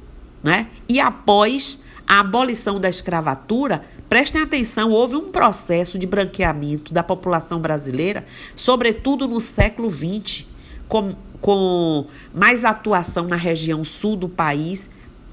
né? 0.43 0.69
E 0.88 1.00
após 1.00 1.83
a 2.07 2.21
abolição 2.21 2.81
da 2.81 2.88
escravatura, 2.88 3.85
prestem 4.09 4.43
atenção, 4.43 4.91
houve 4.91 5.17
um 5.17 5.31
processo 5.31 5.99
de 5.99 6.07
branqueamento 6.07 6.93
da 6.93 7.02
população 7.02 7.61
brasileira, 7.61 8.25
sobretudo 8.55 9.26
no 9.26 9.41
século 9.41 9.91
XX, 9.91 10.47
com, 10.88 11.14
com 11.43 12.07
mais 12.33 12.65
atuação 12.65 13.27
na 13.27 13.37
região 13.37 13.85
sul 13.85 14.17
do 14.17 14.29
país, 14.29 14.89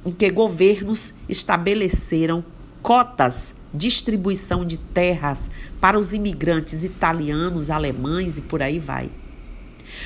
em 0.05 0.11
que 0.11 0.29
governos 0.29 1.13
estabeleceram 1.29 2.43
cotas 2.81 3.55
distribuição 3.73 4.65
de 4.65 4.77
terras 4.77 5.51
para 5.79 5.97
os 5.97 6.13
imigrantes 6.13 6.83
italianos, 6.83 7.69
alemães 7.69 8.39
e 8.39 8.41
por 8.41 8.63
aí 8.63 8.79
vai. 8.79 9.11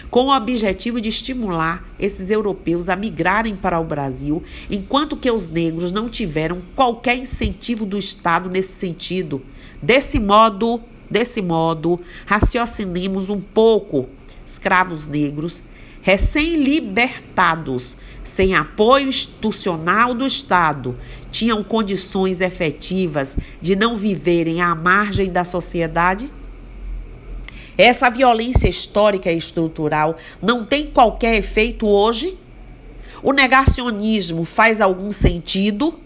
Com 0.10 0.26
o 0.26 0.36
objetivo 0.36 1.00
de 1.00 1.10
estimular 1.10 1.86
esses 2.00 2.30
europeus 2.30 2.90
a 2.90 2.96
migrarem 2.96 3.56
para 3.56 3.80
o 3.80 3.86
Brasil, 3.86 4.44
enquanto 4.70 5.16
que 5.16 5.32
os 5.32 5.50
negros 5.50 5.92
não 5.92 6.10
tiveram 6.10 6.62
qualquer 6.76 7.18
incentivo 7.18 7.86
do 7.86 7.98
Estado 7.98 8.50
nesse 8.50 8.74
sentido. 8.74 9.42
Desse 9.82 10.20
modo, 10.20 10.82
desse 11.10 11.42
modo, 11.42 12.00
raciocinemos 12.26 13.30
um 13.30 13.40
pouco. 13.40 14.10
Escravos 14.46 15.08
negros 15.08 15.64
recém-libertados, 16.04 17.98
sem 18.24 18.54
apoio 18.54 19.08
institucional 19.08 20.14
do 20.14 20.28
Estado, 20.28 20.96
tinham 21.32 21.64
condições 21.64 22.42
efetivas 22.42 23.38
de 23.62 23.76
não 23.76 23.96
viverem 23.96 24.62
à 24.62 24.76
margem 24.76 25.32
da 25.32 25.44
sociedade? 25.46 26.30
Essa 27.78 28.10
violência 28.10 28.68
histórica 28.68 29.32
e 29.32 29.38
estrutural 29.38 30.18
não 30.42 30.64
tem 30.64 30.86
qualquer 30.88 31.36
efeito 31.38 31.88
hoje? 31.88 32.38
O 33.24 33.32
negacionismo 33.32 34.44
faz 34.44 34.82
algum 34.82 35.10
sentido? 35.10 36.00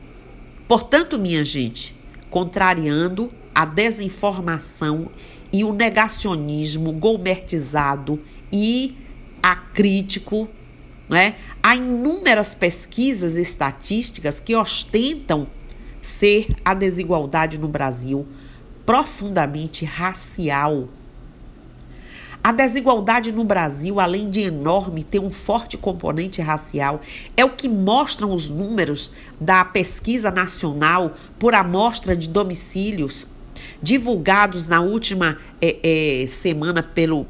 Portanto, 0.67 1.17
minha 1.17 1.43
gente, 1.43 1.95
contrariando 2.29 3.29
a 3.53 3.65
desinformação 3.65 5.09
e 5.51 5.63
o 5.63 5.73
negacionismo 5.73 6.91
gourmetizado 6.91 8.21
e 8.53 8.95
acrítico, 9.41 10.47
né? 11.09 11.35
Há 11.61 11.75
inúmeras 11.75 12.53
pesquisas 12.53 13.35
estatísticas 13.35 14.39
que 14.39 14.55
ostentam 14.55 15.47
ser 16.01 16.47
a 16.63 16.73
desigualdade 16.73 17.57
no 17.57 17.67
Brasil 17.67 18.27
profundamente 18.85 19.83
racial. 19.83 20.87
A 22.41 22.53
desigualdade 22.53 23.33
no 23.33 23.43
Brasil, 23.43 23.99
além 23.99 24.29
de 24.29 24.39
enorme, 24.39 25.03
tem 25.03 25.19
um 25.19 25.29
forte 25.29 25.77
componente 25.77 26.41
racial. 26.41 27.01
É 27.35 27.43
o 27.43 27.49
que 27.49 27.67
mostram 27.67 28.31
os 28.33 28.49
números 28.49 29.11
da 29.39 29.65
pesquisa 29.65 30.31
nacional 30.31 31.13
por 31.37 31.53
amostra 31.53 32.15
de 32.15 32.29
domicílios 32.29 33.27
divulgados 33.81 34.67
na 34.67 34.79
última 34.79 35.37
é, 35.61 36.21
é, 36.23 36.27
semana 36.27 36.81
pelo 36.81 37.27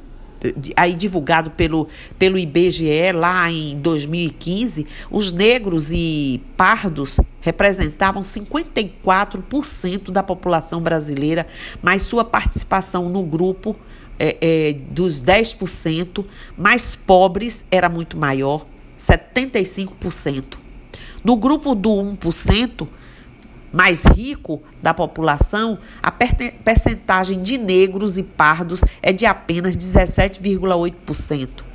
aí 0.75 0.94
divulgado 0.96 1.51
pelo, 1.51 1.88
pelo 2.17 2.38
IBGE 2.38 3.12
lá 3.13 3.51
em 3.51 3.77
2015, 3.77 4.86
os 5.10 5.32
negros 5.32 5.91
e 5.91 6.41
pardos 6.56 7.20
representavam 7.41 8.22
54% 8.22 10.12
da 10.12 10.22
população 10.22 10.82
brasileira, 10.82 11.48
mas 11.82 12.03
sua 12.03 12.24
participação 12.24 13.10
no 13.10 13.24
grupo 13.24 13.75
é, 14.20 14.38
é, 14.41 14.74
dos 14.74 15.22
10% 15.22 16.25
mais 16.58 16.96
pobres 16.96 17.65
era 17.70 17.89
muito 17.89 18.17
maior, 18.17 18.65
75%. 18.98 20.58
No 21.24 21.36
grupo 21.36 21.75
do 21.75 21.89
1%, 21.89 22.88
mais 23.72 24.06
rico 24.06 24.62
da 24.82 24.94
população, 24.94 25.78
a 26.02 26.12
percentagem 26.12 27.42
de 27.42 27.58
negros 27.58 28.18
e 28.18 28.24
pardos 28.24 28.82
é 29.02 29.12
de 29.12 29.26
apenas 29.26 29.76
17,8%. 29.76 31.68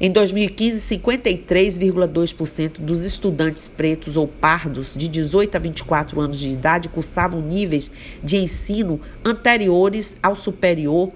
Em 0.00 0.10
2015, 0.10 0.98
53,2% 0.98 2.80
dos 2.80 3.02
estudantes 3.02 3.68
pretos 3.68 4.16
ou 4.16 4.26
pardos 4.26 4.94
de 4.96 5.06
18 5.06 5.54
a 5.54 5.58
24 5.60 6.20
anos 6.20 6.38
de 6.38 6.50
idade 6.50 6.88
cursavam 6.88 7.40
níveis 7.40 7.90
de 8.22 8.36
ensino 8.36 9.00
anteriores 9.24 10.18
ao 10.20 10.34
superior, 10.34 11.12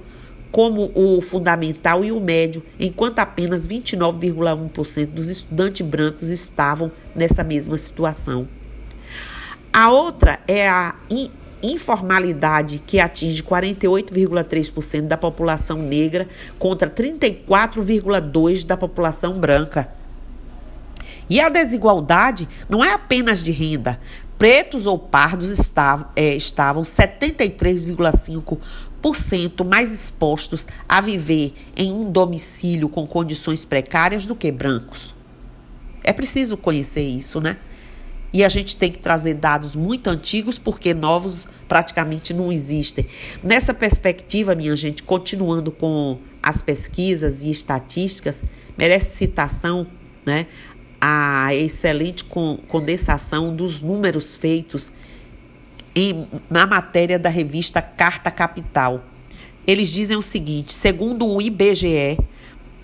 como 0.53 0.93
o 0.95 1.21
fundamental 1.21 2.05
e 2.05 2.13
o 2.13 2.21
médio, 2.21 2.63
enquanto 2.79 3.19
apenas 3.19 3.67
29,1% 3.67 5.07
dos 5.07 5.29
estudantes 5.29 5.87
brancos 5.87 6.31
estavam 6.31 6.91
nessa 7.15 7.43
mesma 7.43 7.77
situação. 7.77 8.49
A 9.79 9.91
outra 9.91 10.41
é 10.49 10.69
a 10.69 10.97
informalidade, 11.63 12.83
que 12.85 12.99
atinge 12.99 13.45
48,3% 13.45 15.03
da 15.03 15.17
população 15.17 15.79
negra 15.79 16.27
contra 16.59 16.91
34,2% 16.91 18.67
da 18.67 18.77
população 18.77 19.39
branca. 19.39 19.89
E 21.31 21.41
a 21.41 21.49
desigualdade 21.49 22.49
não 22.69 22.83
é 22.83 22.93
apenas 22.93 23.41
de 23.41 23.53
renda. 23.53 24.01
Pretos 24.37 24.85
ou 24.85 24.99
pardos 24.99 25.49
estavam, 25.49 26.09
é, 26.17 26.35
estavam 26.35 26.83
73,5% 26.83 29.65
mais 29.65 29.93
expostos 29.93 30.67
a 30.89 31.01
viver 31.01 31.55
em 31.77 31.93
um 31.93 32.11
domicílio 32.11 32.89
com 32.89 33.07
condições 33.07 33.65
precárias 33.65 34.27
do 34.27 34.35
que 34.35 34.51
brancos. 34.51 35.15
É 36.03 36.13
preciso 36.13 36.57
conhecer 36.57 37.07
isso, 37.07 37.41
né? 37.41 37.59
E 38.33 38.45
a 38.45 38.49
gente 38.49 38.77
tem 38.77 38.91
que 38.91 38.99
trazer 38.99 39.35
dados 39.35 39.75
muito 39.75 40.09
antigos, 40.09 40.59
porque 40.59 40.93
novos 40.93 41.49
praticamente 41.67 42.35
não 42.35 42.53
existem. 42.53 43.07
Nessa 43.43 43.73
perspectiva, 43.73 44.55
minha 44.55 44.77
gente, 44.77 45.03
continuando 45.03 45.71
com 45.71 46.19
as 46.43 46.61
pesquisas 46.61 47.43
e 47.43 47.51
estatísticas, 47.51 48.45
merece 48.77 49.17
citação 49.17 49.87
né, 50.27 50.47
a 51.01 51.55
excelente 51.55 52.25
condensação 52.25 53.55
dos 53.55 53.81
números 53.81 54.37
feitos 54.37 54.93
em, 55.95 56.29
na 56.51 56.67
matéria 56.67 57.19
da 57.19 57.31
revista 57.31 57.81
Carta 57.81 58.31
Capital. 58.31 59.05
Eles 59.67 59.91
dizem 59.91 60.17
o 60.17 60.23
seguinte: 60.23 60.73
segundo 60.73 61.27
o 61.27 61.41
IBGE, 61.41 62.19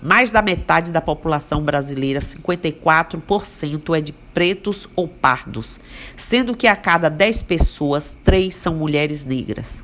mais 0.01 0.31
da 0.31 0.41
metade 0.41 0.91
da 0.91 1.01
população 1.01 1.63
brasileira, 1.63 2.19
54%, 2.19 3.97
é 3.97 4.01
de 4.01 4.13
pretos 4.35 4.87
ou 4.97 5.07
pardos, 5.07 5.79
sendo 6.15 6.55
que 6.55 6.67
a 6.67 6.75
cada 6.75 7.09
10 7.09 7.41
pessoas, 7.43 8.15
3 8.21 8.53
são 8.53 8.75
mulheres 8.75 9.25
negras. 9.25 9.81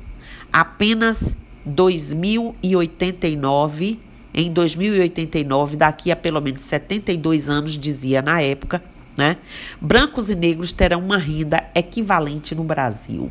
Apenas 0.52 1.36
2089, 1.64 3.98
em 4.34 4.52
2089, 4.52 5.78
daqui 5.78 6.12
a 6.12 6.16
pelo 6.16 6.42
menos 6.42 6.60
72 6.62 7.48
anos, 7.48 7.78
dizia 7.78 8.20
na 8.20 8.42
época, 8.42 8.82
né? 9.16 9.38
Brancos 9.80 10.30
e 10.30 10.34
negros 10.34 10.72
terão 10.72 11.00
uma 11.00 11.16
renda 11.16 11.64
equivalente 11.74 12.54
no 12.54 12.64
Brasil. 12.64 13.30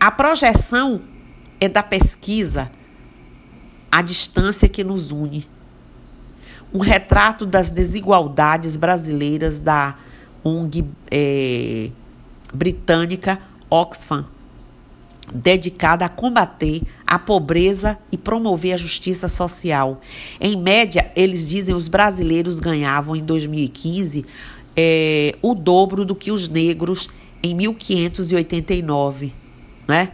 A 0.00 0.10
projeção 0.10 1.02
é 1.60 1.68
da 1.68 1.82
pesquisa 1.82 2.70
a 3.92 4.00
distância 4.00 4.66
que 4.68 4.82
nos 4.82 5.10
une 5.10 5.46
um 6.72 6.80
retrato 6.80 7.46
das 7.46 7.70
desigualdades 7.70 8.76
brasileiras 8.76 9.60
da 9.60 9.96
ONG 10.46 10.84
é, 11.10 11.90
britânica 12.54 13.40
Oxfam, 13.68 14.26
dedicada 15.34 16.04
a 16.04 16.08
combater 16.08 16.82
a 17.04 17.18
pobreza 17.18 17.98
e 18.12 18.16
promover 18.16 18.74
a 18.74 18.76
justiça 18.76 19.26
social. 19.26 20.00
Em 20.40 20.56
média, 20.56 21.10
eles 21.16 21.48
dizem 21.48 21.74
os 21.74 21.88
brasileiros 21.88 22.60
ganhavam 22.60 23.16
em 23.16 23.24
2015 23.24 24.24
é, 24.76 25.34
o 25.42 25.52
dobro 25.52 26.04
do 26.04 26.14
que 26.14 26.30
os 26.30 26.48
negros 26.48 27.08
em 27.42 27.54
1589, 27.54 29.32
né? 29.88 30.12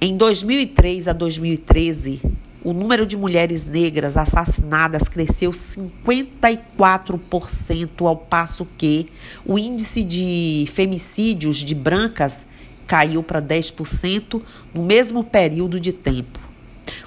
Em 0.00 0.16
2003 0.16 1.08
a 1.08 1.12
2013, 1.12 2.20
o 2.66 2.72
número 2.72 3.06
de 3.06 3.16
mulheres 3.16 3.68
negras 3.68 4.16
assassinadas 4.16 5.08
cresceu 5.08 5.52
54%, 5.52 8.04
ao 8.04 8.16
passo 8.16 8.66
que 8.76 9.08
o 9.44 9.56
índice 9.56 10.02
de 10.02 10.66
femicídios 10.72 11.58
de 11.58 11.76
brancas 11.76 12.44
caiu 12.84 13.22
para 13.22 13.40
10% 13.40 14.42
no 14.74 14.82
mesmo 14.82 15.22
período 15.22 15.78
de 15.78 15.92
tempo. 15.92 16.40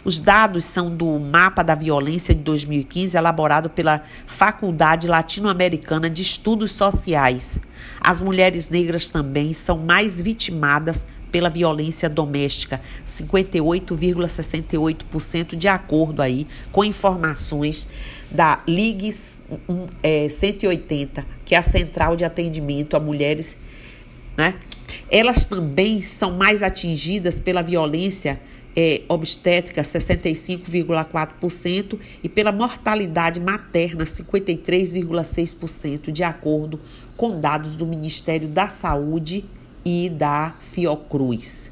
Os 0.06 0.22
dados 0.22 0.64
são 0.64 0.96
do 0.96 1.20
Mapa 1.20 1.62
da 1.62 1.76
Violência 1.76 2.34
de 2.34 2.42
2015, 2.42 3.18
elaborado 3.18 3.70
pela 3.70 4.02
Faculdade 4.26 5.10
Latino-Americana 5.10 6.10
de 6.10 6.22
Estudos 6.22 6.72
Sociais. 6.72 7.60
As 8.00 8.22
mulheres 8.22 8.70
negras 8.70 9.10
também 9.10 9.52
são 9.52 9.78
mais 9.78 10.22
vitimadas 10.22 11.06
pela 11.32 11.50
violência 11.50 12.10
doméstica, 12.10 12.82
58,68% 13.06 15.56
de 15.56 15.68
acordo 15.68 16.22
aí 16.22 16.48
com 16.72 16.84
informações 16.84 17.90
da 18.30 18.62
Ligue 18.68 19.10
é, 20.04 20.30
180, 20.30 21.26
que 21.44 21.56
é 21.56 21.58
a 21.58 21.64
central 21.64 22.16
de 22.16 22.24
atendimento 22.24 22.96
a 22.96 23.00
mulheres, 23.00 23.58
né? 24.38 24.54
Elas 25.12 25.46
também 25.46 26.02
são 26.02 26.32
mais 26.32 26.64
atingidas 26.64 27.40
pela 27.40 27.62
violência 27.62 28.42
é, 28.76 29.04
obstétrica, 29.08 29.82
65,4%, 29.82 31.98
e 32.24 32.30
pela 32.30 32.52
mortalidade 32.52 33.40
materna, 33.40 34.04
53,6%, 34.04 36.12
de 36.12 36.24
acordo 36.24 36.80
com 37.18 37.40
dados 37.40 37.76
do 37.76 37.86
Ministério 37.86 38.48
da 38.48 38.68
Saúde 38.68 39.46
e 39.86 40.10
da 40.10 40.56
Fiocruz. 40.62 41.72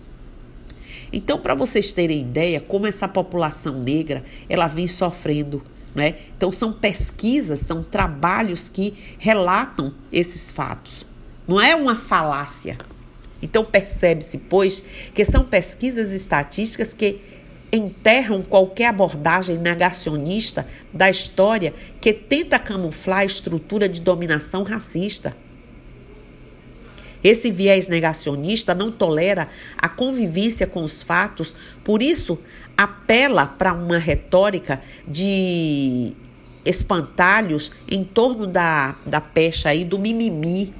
Então, 1.12 1.40
para 1.40 1.56
vocês 1.56 1.94
terem 1.94 2.22
ideia 2.22 2.60
como 2.60 2.88
essa 2.88 3.08
população 3.08 3.82
negra 3.82 4.24
ela 4.50 4.68
vem 4.68 4.88
sofrendo, 4.88 5.64
né? 5.96 6.16
Então, 6.36 6.52
são 6.52 6.74
pesquisas, 6.74 7.60
são 7.60 7.84
trabalhos 7.84 8.70
que 8.70 8.94
relatam 9.18 9.94
esses 10.12 10.52
fatos. 10.52 11.06
Não 11.48 11.62
é 11.62 11.76
uma 11.76 11.96
falácia. 11.96 12.78
Então, 13.42 13.64
percebe-se, 13.64 14.38
pois, 14.38 14.84
que 15.14 15.24
são 15.24 15.46
pesquisas 15.46 16.12
estatísticas 16.12 16.94
que 16.94 17.22
enterram 17.72 18.42
qualquer 18.42 18.88
abordagem 18.88 19.58
negacionista 19.58 20.68
da 20.94 21.10
história 21.10 21.74
que 22.00 22.14
tenta 22.14 22.58
camuflar 22.58 23.20
a 23.20 23.26
estrutura 23.26 23.88
de 23.88 24.02
dominação 24.02 24.64
racista. 24.64 25.36
Esse 27.24 27.52
viés 27.52 27.88
negacionista 27.88 28.74
não 28.74 28.92
tolera 28.92 29.48
a 29.78 29.90
convivência 29.90 30.68
com 30.68 30.84
os 30.84 31.04
fatos, 31.04 31.56
por 31.84 32.02
isso 32.02 32.40
apela 32.78 33.46
para 33.46 33.74
uma 33.74 33.98
retórica 33.98 34.82
de 35.08 36.14
espantalhos 36.64 37.72
em 37.90 38.04
torno 38.04 38.46
da, 38.46 38.96
da 39.06 39.22
pecha 39.22 39.70
aí, 39.70 39.84
do 39.84 39.98
mimimi 39.98 40.74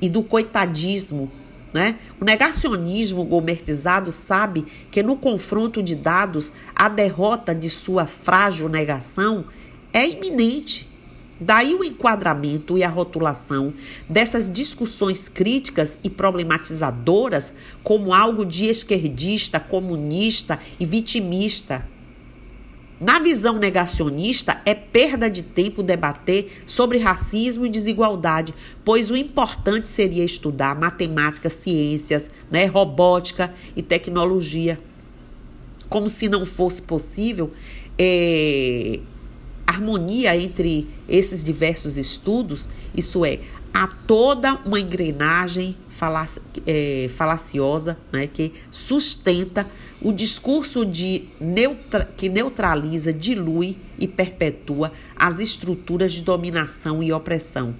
e 0.00 0.08
do 0.08 0.22
coitadismo. 0.22 1.30
Né? 1.72 1.96
O 2.20 2.24
negacionismo 2.24 3.24
gourmetizado 3.24 4.10
sabe 4.10 4.64
que 4.90 5.02
no 5.02 5.16
confronto 5.16 5.82
de 5.82 5.94
dados 5.94 6.52
a 6.74 6.88
derrota 6.88 7.54
de 7.54 7.68
sua 7.68 8.06
frágil 8.06 8.68
negação 8.68 9.44
é 9.92 10.08
iminente. 10.08 10.88
Daí 11.44 11.74
o 11.74 11.84
enquadramento 11.84 12.78
e 12.78 12.82
a 12.82 12.88
rotulação 12.88 13.74
dessas 14.08 14.50
discussões 14.50 15.28
críticas 15.28 15.98
e 16.02 16.08
problematizadoras 16.08 17.52
como 17.82 18.14
algo 18.14 18.46
de 18.46 18.64
esquerdista, 18.64 19.60
comunista 19.60 20.58
e 20.80 20.86
vitimista. 20.86 21.86
Na 22.98 23.18
visão 23.18 23.58
negacionista, 23.58 24.58
é 24.64 24.74
perda 24.74 25.28
de 25.28 25.42
tempo 25.42 25.82
debater 25.82 26.62
sobre 26.64 26.96
racismo 26.96 27.66
e 27.66 27.68
desigualdade, 27.68 28.54
pois 28.82 29.10
o 29.10 29.16
importante 29.16 29.86
seria 29.86 30.24
estudar 30.24 30.74
matemática, 30.74 31.50
ciências, 31.50 32.30
né, 32.50 32.64
robótica 32.64 33.52
e 33.76 33.82
tecnologia. 33.82 34.78
Como 35.90 36.08
se 36.08 36.26
não 36.26 36.46
fosse 36.46 36.80
possível 36.80 37.52
é, 37.98 39.00
harmonia 39.66 40.36
entre 40.36 40.88
esses 41.08 41.42
diversos 41.42 41.96
estudos, 41.96 42.68
isso 42.94 43.24
é, 43.24 43.40
há 43.72 43.86
toda 43.86 44.54
uma 44.64 44.78
engrenagem 44.78 45.76
é, 46.66 47.08
falaciosa 47.08 47.98
né, 48.12 48.26
que 48.26 48.52
sustenta 48.70 49.66
o 50.00 50.12
discurso 50.12 50.84
de 50.84 51.28
neutra 51.40 52.08
que 52.16 52.28
neutraliza, 52.28 53.12
dilui 53.12 53.76
e 53.98 54.06
perpetua 54.06 54.92
as 55.16 55.40
estruturas 55.40 56.12
de 56.12 56.22
dominação 56.22 57.02
e 57.02 57.12
opressão. 57.12 57.74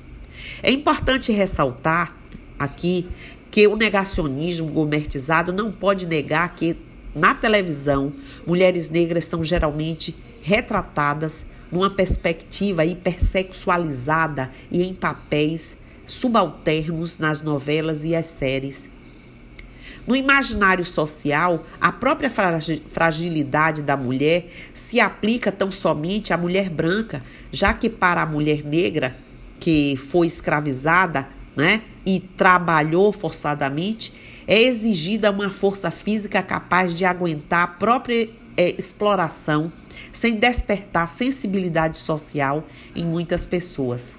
É 0.62 0.70
importante 0.70 1.30
ressaltar 1.32 2.16
aqui 2.58 3.08
que 3.50 3.66
o 3.68 3.76
negacionismo 3.76 4.70
gourmetizado 4.70 5.52
não 5.52 5.70
pode 5.70 6.06
negar 6.06 6.54
que 6.54 6.76
na 7.14 7.34
televisão 7.34 8.12
mulheres 8.44 8.90
negras 8.90 9.24
são 9.26 9.44
geralmente 9.44 10.14
retratadas 10.42 11.46
numa 11.74 11.90
perspectiva 11.90 12.84
hipersexualizada 12.84 14.48
e 14.70 14.84
em 14.84 14.94
papéis 14.94 15.76
subalternos 16.06 17.18
nas 17.18 17.40
novelas 17.42 18.04
e 18.04 18.14
as 18.14 18.26
séries. 18.26 18.88
No 20.06 20.14
imaginário 20.14 20.84
social, 20.84 21.66
a 21.80 21.90
própria 21.90 22.30
fragilidade 22.30 23.82
da 23.82 23.96
mulher 23.96 24.46
se 24.72 25.00
aplica 25.00 25.50
tão 25.50 25.72
somente 25.72 26.32
à 26.32 26.36
mulher 26.36 26.70
branca, 26.70 27.24
já 27.50 27.74
que 27.74 27.90
para 27.90 28.22
a 28.22 28.26
mulher 28.26 28.64
negra 28.64 29.16
que 29.58 29.96
foi 29.96 30.28
escravizada, 30.28 31.28
né, 31.56 31.82
e 32.06 32.20
trabalhou 32.20 33.12
forçadamente, 33.12 34.12
é 34.46 34.62
exigida 34.62 35.30
uma 35.30 35.50
força 35.50 35.90
física 35.90 36.40
capaz 36.40 36.94
de 36.94 37.04
aguentar 37.04 37.64
a 37.64 37.66
própria 37.66 38.28
é, 38.56 38.70
exploração 38.78 39.72
sem 40.12 40.36
despertar 40.36 41.08
sensibilidade 41.08 41.98
social 41.98 42.66
em 42.94 43.04
muitas 43.04 43.44
pessoas. 43.46 44.16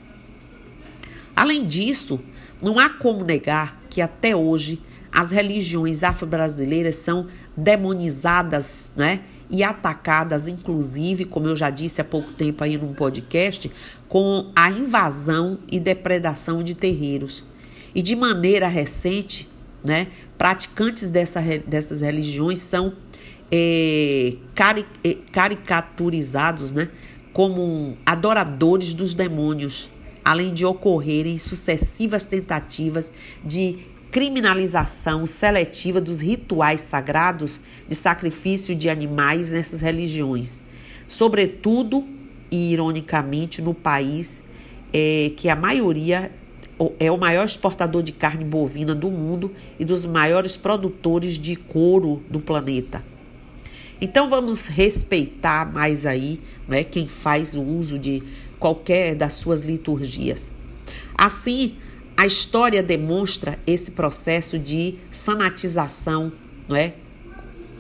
Além 1.36 1.66
disso, 1.66 2.20
não 2.62 2.80
há 2.80 2.90
como 2.90 3.24
negar 3.24 3.82
que 3.90 4.02
até 4.02 4.36
hoje 4.36 4.82
as 5.12 5.32
religiões 5.32 6.04
afro-brasileiras 6.04 6.96
são 6.96 7.28
demonizadas, 7.56 8.92
né? 8.96 9.22
E 9.50 9.64
atacadas, 9.64 10.48
inclusive, 10.48 11.24
como 11.24 11.48
eu 11.48 11.56
já 11.56 11.70
disse 11.70 12.02
há 12.02 12.04
pouco 12.04 12.32
tempo 12.34 12.64
aí 12.64 12.78
num 12.78 12.94
podcast, 12.94 13.72
com 14.10 14.52
a 14.56 14.72
invasão 14.72 15.60
e 15.72 15.80
depredação 15.80 16.64
de 16.64 16.74
terreiros. 16.74 17.44
E 17.94 18.02
de 18.02 18.16
maneira 18.16 18.68
recente, 18.68 19.48
né, 19.84 20.08
praticantes 20.38 21.12
dessa, 21.12 21.40
dessas 21.66 22.02
religiões 22.02 22.60
são 22.60 22.94
é, 23.52 24.36
cari 24.54 24.86
é, 25.04 25.16
caricaturizados 25.32 26.72
né, 26.72 26.90
como 27.32 27.98
adoradores 28.06 28.94
dos 28.94 29.14
demônios, 29.14 29.90
além 30.24 30.54
de 30.54 30.66
ocorrerem 30.66 31.38
sucessivas 31.38 32.26
tentativas 32.26 33.12
de 33.44 33.80
criminalização 34.10 35.26
seletiva 35.26 36.00
dos 36.00 36.22
rituais 36.22 36.82
sagrados 36.82 37.60
de 37.88 37.96
sacrifício 37.96 38.74
de 38.74 38.90
animais 38.90 39.52
nessas 39.52 39.82
religiões, 39.82 40.64
sobretudo 41.08 42.08
e 42.50 42.72
ironicamente 42.72 43.62
no 43.62 43.74
país 43.74 44.44
é, 44.94 45.32
que 45.36 45.50
a 45.50 45.56
maioria 45.56 46.32
é 47.00 47.12
o 47.12 47.18
maior 47.18 47.46
exportador 47.46 48.02
de 48.02 48.12
carne 48.12 48.46
bovina 48.46 48.96
do 48.96 49.12
mundo 49.12 49.52
e 49.78 49.86
dos 49.86 50.06
maiores 50.06 50.56
produtores 50.56 51.34
de 51.38 51.56
couro 51.56 52.24
do 52.30 52.40
planeta. 52.40 53.04
Então 54.02 54.30
vamos 54.30 54.68
respeitar 54.68 55.72
mais 55.72 56.06
aí, 56.06 56.40
não 56.68 56.76
é, 56.78 56.84
quem 56.84 57.08
faz 57.08 57.54
o 57.54 57.62
uso 57.62 57.98
de 57.98 58.22
qualquer 58.60 59.16
das 59.16 59.34
suas 59.34 59.62
liturgias. 59.62 60.52
Assim, 61.18 61.76
a 62.18 62.26
história 62.26 62.82
demonstra 62.82 63.60
esse 63.66 63.92
processo 63.92 64.58
de 64.58 64.96
sanatização, 65.12 66.32
não 66.68 66.76
é? 66.76 66.94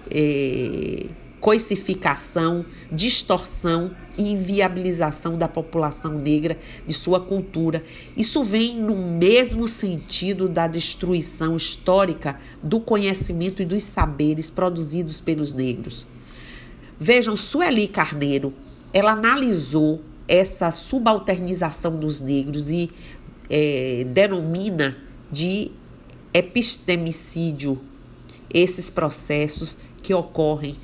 é 0.09 1.05
coisificação, 1.39 2.65
distorção 2.91 3.91
e 4.04 4.04
inviabilização 4.17 5.37
da 5.37 5.47
população 5.47 6.13
negra 6.13 6.57
de 6.85 6.93
sua 6.93 7.19
cultura. 7.19 7.83
Isso 8.15 8.43
vem 8.43 8.79
no 8.79 8.95
mesmo 8.95 9.67
sentido 9.67 10.47
da 10.47 10.67
destruição 10.67 11.55
histórica 11.55 12.39
do 12.63 12.79
conhecimento 12.79 13.61
e 13.61 13.65
dos 13.65 13.83
saberes 13.83 14.49
produzidos 14.49 15.21
pelos 15.21 15.53
negros. 15.53 16.05
Vejam, 16.99 17.35
Sueli 17.35 17.87
Carneiro, 17.87 18.53
ela 18.93 19.11
analisou 19.11 20.01
essa 20.27 20.71
subalternização 20.71 21.97
dos 21.97 22.21
negros 22.21 22.71
e 22.71 22.89
é, 23.49 24.05
denomina 24.07 24.97
de 25.31 25.71
epistemicídio 26.33 27.79
esses 28.53 28.89
processos 28.89 29.77
que 30.01 30.13
ocorrem 30.13 30.75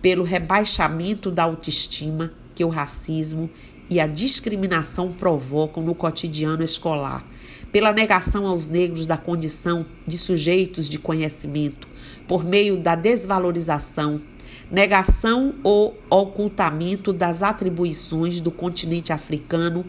pelo 0.00 0.24
rebaixamento 0.24 1.30
da 1.30 1.44
autoestima 1.44 2.32
que 2.58 2.64
o 2.64 2.68
racismo 2.68 3.48
e 3.88 4.00
a 4.00 4.06
discriminação 4.08 5.12
provocam 5.12 5.80
no 5.80 5.94
cotidiano 5.94 6.64
escolar, 6.64 7.24
pela 7.70 7.92
negação 7.92 8.48
aos 8.48 8.68
negros 8.68 9.06
da 9.06 9.16
condição 9.16 9.86
de 10.04 10.18
sujeitos 10.18 10.88
de 10.88 10.98
conhecimento, 10.98 11.86
por 12.26 12.44
meio 12.44 12.78
da 12.78 12.96
desvalorização, 12.96 14.20
negação 14.68 15.54
ou 15.62 15.96
ocultamento 16.10 17.12
das 17.12 17.44
atribuições 17.44 18.40
do 18.40 18.50
continente 18.50 19.12
africano 19.12 19.84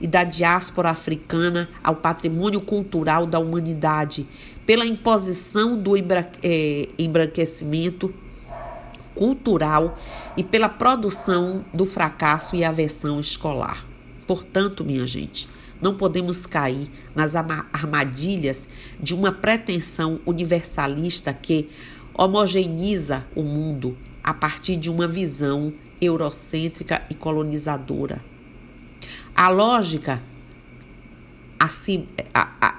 e 0.00 0.08
da 0.08 0.24
diáspora 0.24 0.90
africana 0.90 1.68
ao 1.84 1.94
patrimônio 1.94 2.60
cultural 2.60 3.26
da 3.26 3.38
humanidade, 3.38 4.26
pela 4.66 4.84
imposição 4.84 5.80
do 5.80 5.96
eh, 5.96 6.88
embranquecimento 6.98 8.12
cultural 9.18 9.98
e 10.36 10.44
pela 10.44 10.68
produção 10.68 11.64
do 11.74 11.84
fracasso 11.84 12.54
e 12.54 12.62
aversão 12.62 13.18
escolar. 13.18 13.84
Portanto, 14.28 14.84
minha 14.84 15.04
gente, 15.04 15.48
não 15.82 15.96
podemos 15.96 16.46
cair 16.46 16.88
nas 17.16 17.34
armadilhas 17.34 18.68
de 19.00 19.16
uma 19.16 19.32
pretensão 19.32 20.20
universalista 20.24 21.34
que 21.34 21.68
homogeneiza 22.14 23.26
o 23.34 23.42
mundo 23.42 23.98
a 24.22 24.32
partir 24.32 24.76
de 24.76 24.88
uma 24.88 25.08
visão 25.08 25.72
eurocêntrica 26.00 27.02
e 27.10 27.14
colonizadora. 27.14 28.24
A 29.34 29.48
lógica 29.48 30.22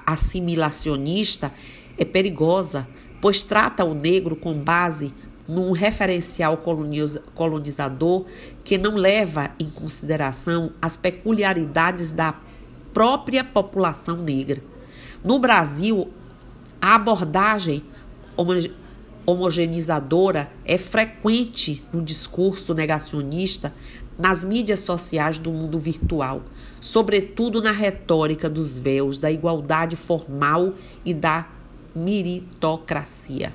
assimilacionista 0.06 1.52
é 1.98 2.04
perigosa, 2.04 2.88
pois 3.20 3.44
trata 3.44 3.84
o 3.84 3.92
negro 3.94 4.34
com 4.34 4.54
base 4.54 5.12
num 5.50 5.72
referencial 5.72 6.62
colonizador 7.34 8.24
que 8.62 8.78
não 8.78 8.94
leva 8.94 9.50
em 9.58 9.68
consideração 9.68 10.70
as 10.80 10.96
peculiaridades 10.96 12.12
da 12.12 12.34
própria 12.94 13.42
população 13.42 14.18
negra. 14.18 14.62
No 15.24 15.40
Brasil, 15.40 16.08
a 16.80 16.94
abordagem 16.94 17.82
homogeneizadora 19.26 20.50
é 20.64 20.78
frequente 20.78 21.84
no 21.92 22.00
discurso 22.00 22.72
negacionista 22.72 23.74
nas 24.16 24.44
mídias 24.44 24.80
sociais 24.80 25.38
do 25.38 25.50
mundo 25.50 25.80
virtual, 25.80 26.42
sobretudo 26.80 27.60
na 27.60 27.72
retórica 27.72 28.48
dos 28.48 28.78
véus, 28.78 29.18
da 29.18 29.32
igualdade 29.32 29.96
formal 29.96 30.74
e 31.04 31.12
da 31.12 31.48
meritocracia. 31.94 33.52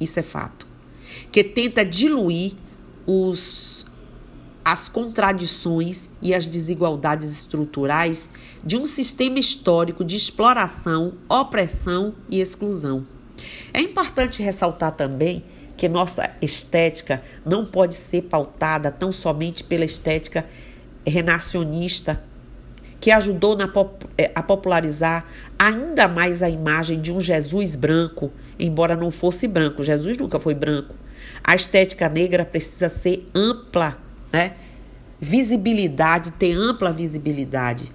Isso 0.00 0.18
é 0.18 0.22
fato. 0.22 0.66
Que 1.30 1.44
tenta 1.44 1.84
diluir 1.84 2.54
os, 3.06 3.84
as 4.64 4.88
contradições 4.88 6.08
e 6.22 6.34
as 6.34 6.46
desigualdades 6.46 7.30
estruturais 7.30 8.30
de 8.64 8.76
um 8.76 8.86
sistema 8.86 9.38
histórico 9.38 10.04
de 10.04 10.16
exploração, 10.16 11.14
opressão 11.28 12.14
e 12.28 12.40
exclusão. 12.40 13.06
É 13.72 13.80
importante 13.80 14.42
ressaltar 14.42 14.92
também 14.92 15.44
que 15.76 15.88
nossa 15.88 16.30
estética 16.42 17.22
não 17.44 17.64
pode 17.64 17.94
ser 17.94 18.22
pautada 18.22 18.90
tão 18.90 19.10
somente 19.10 19.64
pela 19.64 19.84
estética 19.84 20.46
renacionista, 21.06 22.22
que 23.00 23.10
ajudou 23.10 23.56
na, 23.56 23.66
eh, 24.18 24.30
a 24.34 24.42
popularizar 24.42 25.26
ainda 25.58 26.06
mais 26.06 26.42
a 26.42 26.50
imagem 26.50 27.00
de 27.00 27.10
um 27.10 27.18
Jesus 27.18 27.74
branco, 27.74 28.30
embora 28.60 28.96
não 28.96 29.10
fosse 29.10 29.48
branco. 29.48 29.82
Jesus 29.82 30.16
nunca 30.16 30.38
foi 30.38 30.54
branco. 30.54 30.94
A 31.42 31.54
estética 31.54 32.08
negra 32.08 32.44
precisa 32.44 32.88
ser 32.88 33.28
ampla, 33.34 33.98
né? 34.32 34.54
Visibilidade, 35.20 36.30
ter 36.32 36.56
ampla 36.56 36.92
visibilidade 36.92 37.92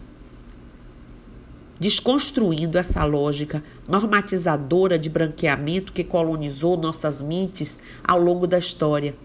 desconstruindo 1.79 2.77
essa 2.77 3.03
lógica 3.03 3.63
normatizadora 3.87 4.97
de 4.97 5.09
branqueamento 5.09 5.91
que 5.91 6.03
colonizou 6.03 6.77
nossas 6.77 7.21
mentes 7.21 7.79
ao 8.03 8.19
longo 8.19 8.47
da 8.47 8.57
história. 8.57 9.15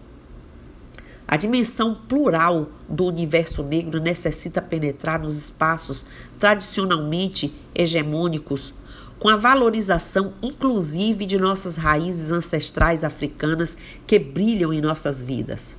A 1.27 1.37
dimensão 1.37 1.95
plural 1.95 2.71
do 2.89 3.07
universo 3.07 3.63
negro 3.63 4.01
necessita 4.01 4.61
penetrar 4.61 5.21
nos 5.21 5.37
espaços 5.37 6.05
tradicionalmente 6.41 7.55
hegemônicos, 7.73 8.75
com 9.21 9.29
a 9.29 9.37
valorização 9.37 10.33
inclusive 10.43 11.25
de 11.27 11.39
nossas 11.39 11.77
raízes 11.77 12.33
ancestrais 12.33 13.05
africanas 13.05 13.77
que 14.07 14.19
brilham 14.19 14.73
em 14.73 14.81
nossas 14.81 15.23
vidas. 15.23 15.77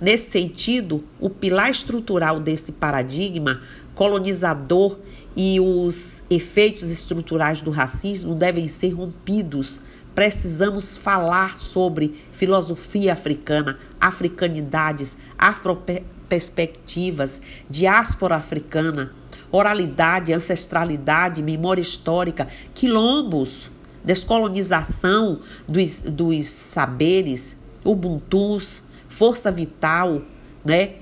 Nesse 0.00 0.30
sentido, 0.30 1.04
o 1.20 1.28
pilar 1.30 1.70
estrutural 1.70 2.40
desse 2.40 2.72
paradigma 2.72 3.60
colonizador 3.94 4.98
e 5.36 5.60
os 5.60 6.24
efeitos 6.28 6.90
estruturais 6.90 7.62
do 7.62 7.70
racismo 7.70 8.34
devem 8.34 8.66
ser 8.66 8.90
rompidos. 8.90 9.80
Precisamos 10.14 10.98
falar 10.98 11.56
sobre 11.56 12.20
filosofia 12.32 13.12
africana, 13.12 13.78
africanidades, 14.00 15.16
afroperspectivas, 15.38 17.40
diáspora 17.68 18.36
africana, 18.36 19.12
oralidade, 19.52 20.32
ancestralidade, 20.32 21.42
memória 21.42 21.82
histórica, 21.82 22.48
quilombos, 22.74 23.70
descolonização 24.02 25.40
dos, 25.68 26.00
dos 26.00 26.46
saberes, 26.46 27.56
ubuntus, 27.84 28.82
força 29.08 29.50
vital, 29.50 30.22
né? 30.64 30.94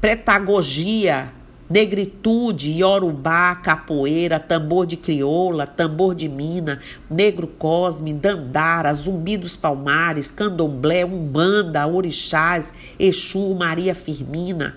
Pretagogia, 0.00 1.32
negritude, 1.68 2.70
iorubá, 2.70 3.54
capoeira, 3.56 4.40
tambor 4.40 4.86
de 4.86 4.96
crioula, 4.96 5.66
tambor 5.66 6.14
de 6.14 6.28
mina, 6.28 6.80
negro 7.10 7.46
cosme, 7.46 8.12
dandara, 8.12 8.92
zumbi 8.92 9.36
dos 9.36 9.56
palmares, 9.56 10.30
candomblé, 10.30 11.04
umbanda, 11.04 11.86
orixás, 11.86 12.72
exu, 12.98 13.54
Maria 13.54 13.94
Firmina, 13.94 14.76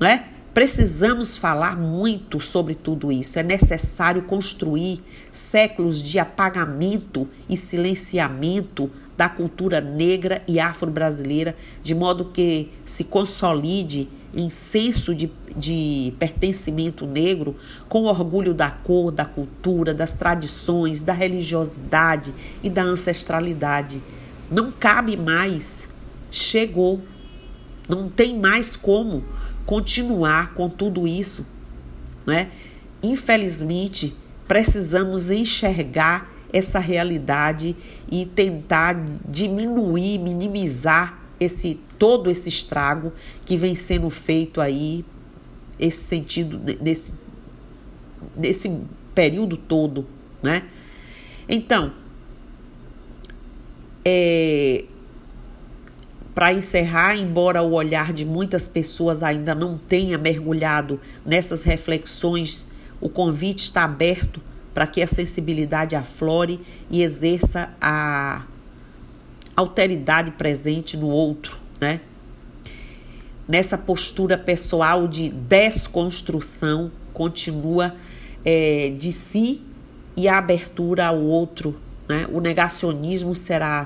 né? 0.00 0.31
Precisamos 0.54 1.38
falar 1.38 1.76
muito 1.78 2.38
sobre 2.38 2.74
tudo 2.74 3.10
isso. 3.10 3.38
É 3.38 3.42
necessário 3.42 4.22
construir 4.22 5.00
séculos 5.30 6.02
de 6.02 6.18
apagamento 6.18 7.26
e 7.48 7.56
silenciamento 7.56 8.90
da 9.16 9.30
cultura 9.30 9.80
negra 9.80 10.42
e 10.46 10.60
afro-brasileira, 10.60 11.56
de 11.82 11.94
modo 11.94 12.26
que 12.26 12.70
se 12.84 13.04
consolide 13.04 14.10
em 14.34 14.50
senso 14.50 15.14
de, 15.14 15.30
de 15.56 16.12
pertencimento 16.18 17.06
negro, 17.06 17.56
com 17.88 18.04
orgulho 18.04 18.52
da 18.52 18.70
cor, 18.70 19.10
da 19.10 19.24
cultura, 19.24 19.94
das 19.94 20.14
tradições, 20.14 21.02
da 21.02 21.14
religiosidade 21.14 22.34
e 22.62 22.68
da 22.68 22.82
ancestralidade. 22.82 24.02
Não 24.50 24.70
cabe 24.70 25.16
mais, 25.16 25.88
chegou, 26.30 27.00
não 27.88 28.08
tem 28.08 28.38
mais 28.38 28.76
como 28.76 29.24
continuar 29.66 30.54
com 30.54 30.68
tudo 30.68 31.06
isso, 31.06 31.46
né? 32.26 32.50
Infelizmente, 33.02 34.14
precisamos 34.46 35.30
enxergar 35.30 36.30
essa 36.52 36.78
realidade 36.78 37.74
e 38.10 38.26
tentar 38.26 38.94
diminuir, 39.28 40.18
minimizar 40.18 41.20
esse 41.40 41.80
todo 41.98 42.30
esse 42.30 42.48
estrago 42.48 43.12
que 43.44 43.56
vem 43.56 43.74
sendo 43.74 44.10
feito 44.10 44.60
aí 44.60 45.04
esse 45.78 46.04
sentido 46.04 46.58
desse 46.58 47.14
desse 48.36 48.80
período 49.14 49.56
todo, 49.56 50.06
né? 50.42 50.64
Então, 51.48 51.92
é, 54.04 54.84
para 56.34 56.52
encerrar, 56.52 57.16
embora 57.16 57.62
o 57.62 57.72
olhar 57.72 58.12
de 58.12 58.24
muitas 58.24 58.66
pessoas 58.66 59.22
ainda 59.22 59.54
não 59.54 59.76
tenha 59.76 60.16
mergulhado 60.16 61.00
nessas 61.24 61.62
reflexões, 61.62 62.66
o 63.00 63.08
convite 63.08 63.64
está 63.64 63.84
aberto 63.84 64.40
para 64.72 64.86
que 64.86 65.02
a 65.02 65.06
sensibilidade 65.06 65.94
aflore 65.94 66.60
e 66.88 67.02
exerça 67.02 67.70
a 67.80 68.44
alteridade 69.54 70.30
presente 70.32 70.96
no 70.96 71.08
outro, 71.08 71.58
né? 71.80 72.00
Nessa 73.46 73.76
postura 73.76 74.38
pessoal 74.38 75.06
de 75.06 75.28
desconstrução, 75.28 76.90
continua 77.12 77.94
é, 78.44 78.94
de 78.96 79.12
si 79.12 79.60
e 80.16 80.26
a 80.28 80.38
abertura 80.38 81.06
ao 81.06 81.20
outro, 81.20 81.78
né? 82.08 82.26
O 82.32 82.40
negacionismo 82.40 83.34
será 83.34 83.84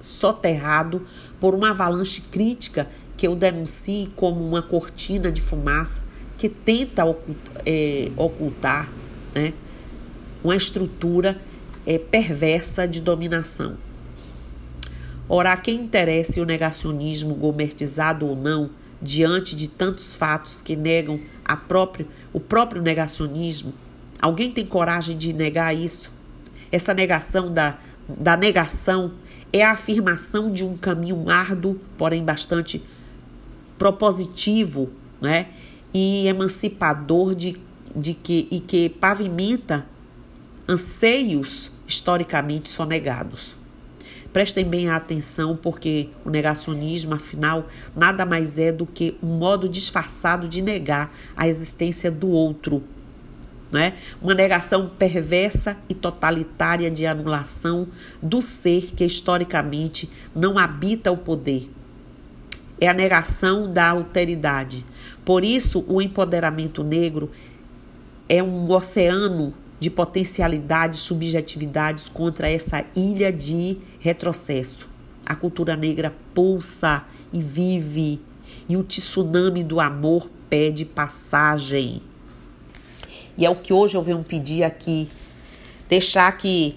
soterrado 0.00 1.06
por 1.40 1.54
uma 1.54 1.70
avalanche 1.70 2.20
crítica 2.20 2.88
que 3.16 3.26
eu 3.26 3.34
denuncie 3.34 4.10
como 4.14 4.46
uma 4.46 4.62
cortina 4.62 5.32
de 5.32 5.40
fumaça 5.40 6.02
que 6.36 6.48
tenta 6.48 7.02
é, 7.64 8.10
ocultar 8.16 8.90
né, 9.34 9.54
uma 10.44 10.54
estrutura 10.54 11.40
é, 11.86 11.98
perversa 11.98 12.86
de 12.86 13.00
dominação. 13.00 13.76
Ora, 15.28 15.56
quem 15.56 15.80
interesse 15.80 16.40
o 16.40 16.44
negacionismo 16.44 17.34
gourmetizado 17.34 18.26
ou 18.26 18.36
não, 18.36 18.70
diante 19.00 19.56
de 19.56 19.68
tantos 19.68 20.14
fatos 20.14 20.62
que 20.62 20.76
negam 20.76 21.20
a 21.44 21.58
o 22.32 22.40
próprio 22.40 22.82
negacionismo, 22.82 23.72
alguém 24.20 24.52
tem 24.52 24.64
coragem 24.64 25.16
de 25.16 25.32
negar 25.32 25.74
isso? 25.74 26.12
Essa 26.70 26.94
negação 26.94 27.52
da, 27.52 27.78
da 28.08 28.36
negação 28.36 29.12
é 29.58 29.64
a 29.64 29.72
afirmação 29.72 30.52
de 30.52 30.64
um 30.64 30.76
caminho 30.76 31.28
árduo, 31.28 31.80
porém 31.96 32.24
bastante 32.24 32.82
propositivo 33.78 34.90
né? 35.20 35.48
e 35.92 36.26
emancipador 36.26 37.34
de, 37.34 37.56
de 37.94 38.14
que, 38.14 38.48
e 38.50 38.60
que 38.60 38.88
pavimenta 38.88 39.86
anseios 40.68 41.72
historicamente 41.86 42.68
sonegados. 42.68 43.56
Prestem 44.32 44.64
bem 44.66 44.88
a 44.88 44.96
atenção, 44.96 45.56
porque 45.56 46.10
o 46.22 46.28
negacionismo, 46.28 47.14
afinal, 47.14 47.68
nada 47.94 48.26
mais 48.26 48.58
é 48.58 48.70
do 48.70 48.84
que 48.84 49.16
um 49.22 49.38
modo 49.38 49.66
disfarçado 49.66 50.46
de 50.46 50.60
negar 50.60 51.14
a 51.34 51.48
existência 51.48 52.10
do 52.10 52.28
outro. 52.28 52.82
Né? 53.76 53.92
Uma 54.22 54.32
negação 54.32 54.88
perversa 54.88 55.76
e 55.86 55.92
totalitária 55.92 56.90
de 56.90 57.06
anulação 57.06 57.88
do 58.22 58.40
ser 58.40 58.94
que 58.96 59.04
historicamente 59.04 60.08
não 60.34 60.58
habita 60.58 61.12
o 61.12 61.16
poder. 61.18 61.70
É 62.80 62.88
a 62.88 62.94
negação 62.94 63.70
da 63.70 63.90
alteridade. 63.90 64.82
Por 65.26 65.44
isso, 65.44 65.84
o 65.86 66.00
empoderamento 66.00 66.82
negro 66.82 67.30
é 68.30 68.42
um 68.42 68.70
oceano 68.70 69.52
de 69.78 69.90
potencialidades, 69.90 71.00
subjetividades 71.00 72.08
contra 72.08 72.50
essa 72.50 72.82
ilha 72.96 73.30
de 73.30 73.76
retrocesso. 74.00 74.88
A 75.26 75.34
cultura 75.34 75.76
negra 75.76 76.14
pulsa 76.32 77.04
e 77.30 77.42
vive, 77.42 78.22
e 78.66 78.74
o 78.74 78.82
tsunami 78.82 79.62
do 79.62 79.80
amor 79.80 80.30
pede 80.48 80.86
passagem. 80.86 82.00
E 83.36 83.44
é 83.44 83.50
o 83.50 83.56
que 83.56 83.72
hoje 83.72 83.96
eu 83.96 84.02
venho 84.02 84.22
pedir 84.24 84.62
aqui, 84.64 85.08
deixar 85.88 86.36
que 86.36 86.76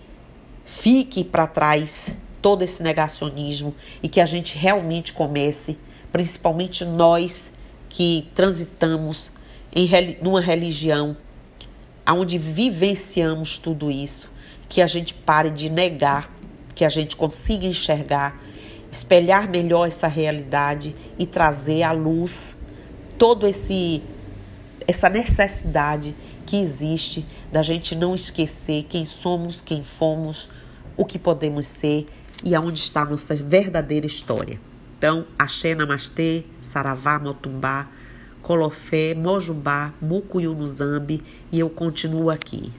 fique 0.65 1.23
para 1.23 1.47
trás 1.47 2.13
todo 2.41 2.61
esse 2.63 2.83
negacionismo 2.83 3.73
e 4.03 4.09
que 4.09 4.19
a 4.19 4.25
gente 4.25 4.57
realmente 4.57 5.13
comece, 5.13 5.77
principalmente 6.11 6.85
nós 6.85 7.51
que 7.89 8.27
transitamos 8.35 9.29
em 9.73 9.89
numa 10.21 10.41
religião 10.41 11.15
aonde 12.05 12.37
vivenciamos 12.37 13.57
tudo 13.59 13.91
isso, 13.91 14.29
que 14.67 14.81
a 14.81 14.87
gente 14.87 15.13
pare 15.13 15.51
de 15.51 15.69
negar, 15.69 16.31
que 16.73 16.83
a 16.83 16.89
gente 16.89 17.15
consiga 17.15 17.67
enxergar, 17.67 18.41
espelhar 18.91 19.47
melhor 19.47 19.87
essa 19.87 20.07
realidade 20.07 20.95
e 21.17 21.25
trazer 21.25 21.83
à 21.83 21.91
luz 21.91 22.55
todo 23.17 23.45
esse 23.45 24.01
essa 24.87 25.07
necessidade 25.07 26.15
que 26.49 26.57
existe 26.57 27.23
da 27.51 27.61
gente 27.61 27.95
não 27.95 28.15
esquecer 28.15 28.83
quem 28.89 29.05
somos, 29.05 29.61
quem 29.61 29.83
fomos, 29.83 30.49
o 30.97 31.05
que 31.05 31.19
podemos 31.19 31.67
ser 31.67 32.07
e 32.43 32.55
aonde 32.55 32.79
está 32.79 33.03
a 33.03 33.05
nossa 33.05 33.35
verdadeira 33.35 34.07
história. 34.07 34.59
Então, 34.97 35.27
Axé 35.37 35.75
Namastê, 35.75 36.43
Saravá 36.59 37.19
Motumbá, 37.19 37.87
Colofé, 38.41 39.13
Mojubá, 39.13 39.93
Mucuyu 40.01 40.57
e 41.51 41.59
eu 41.59 41.69
continuo 41.69 42.31
aqui. 42.31 42.73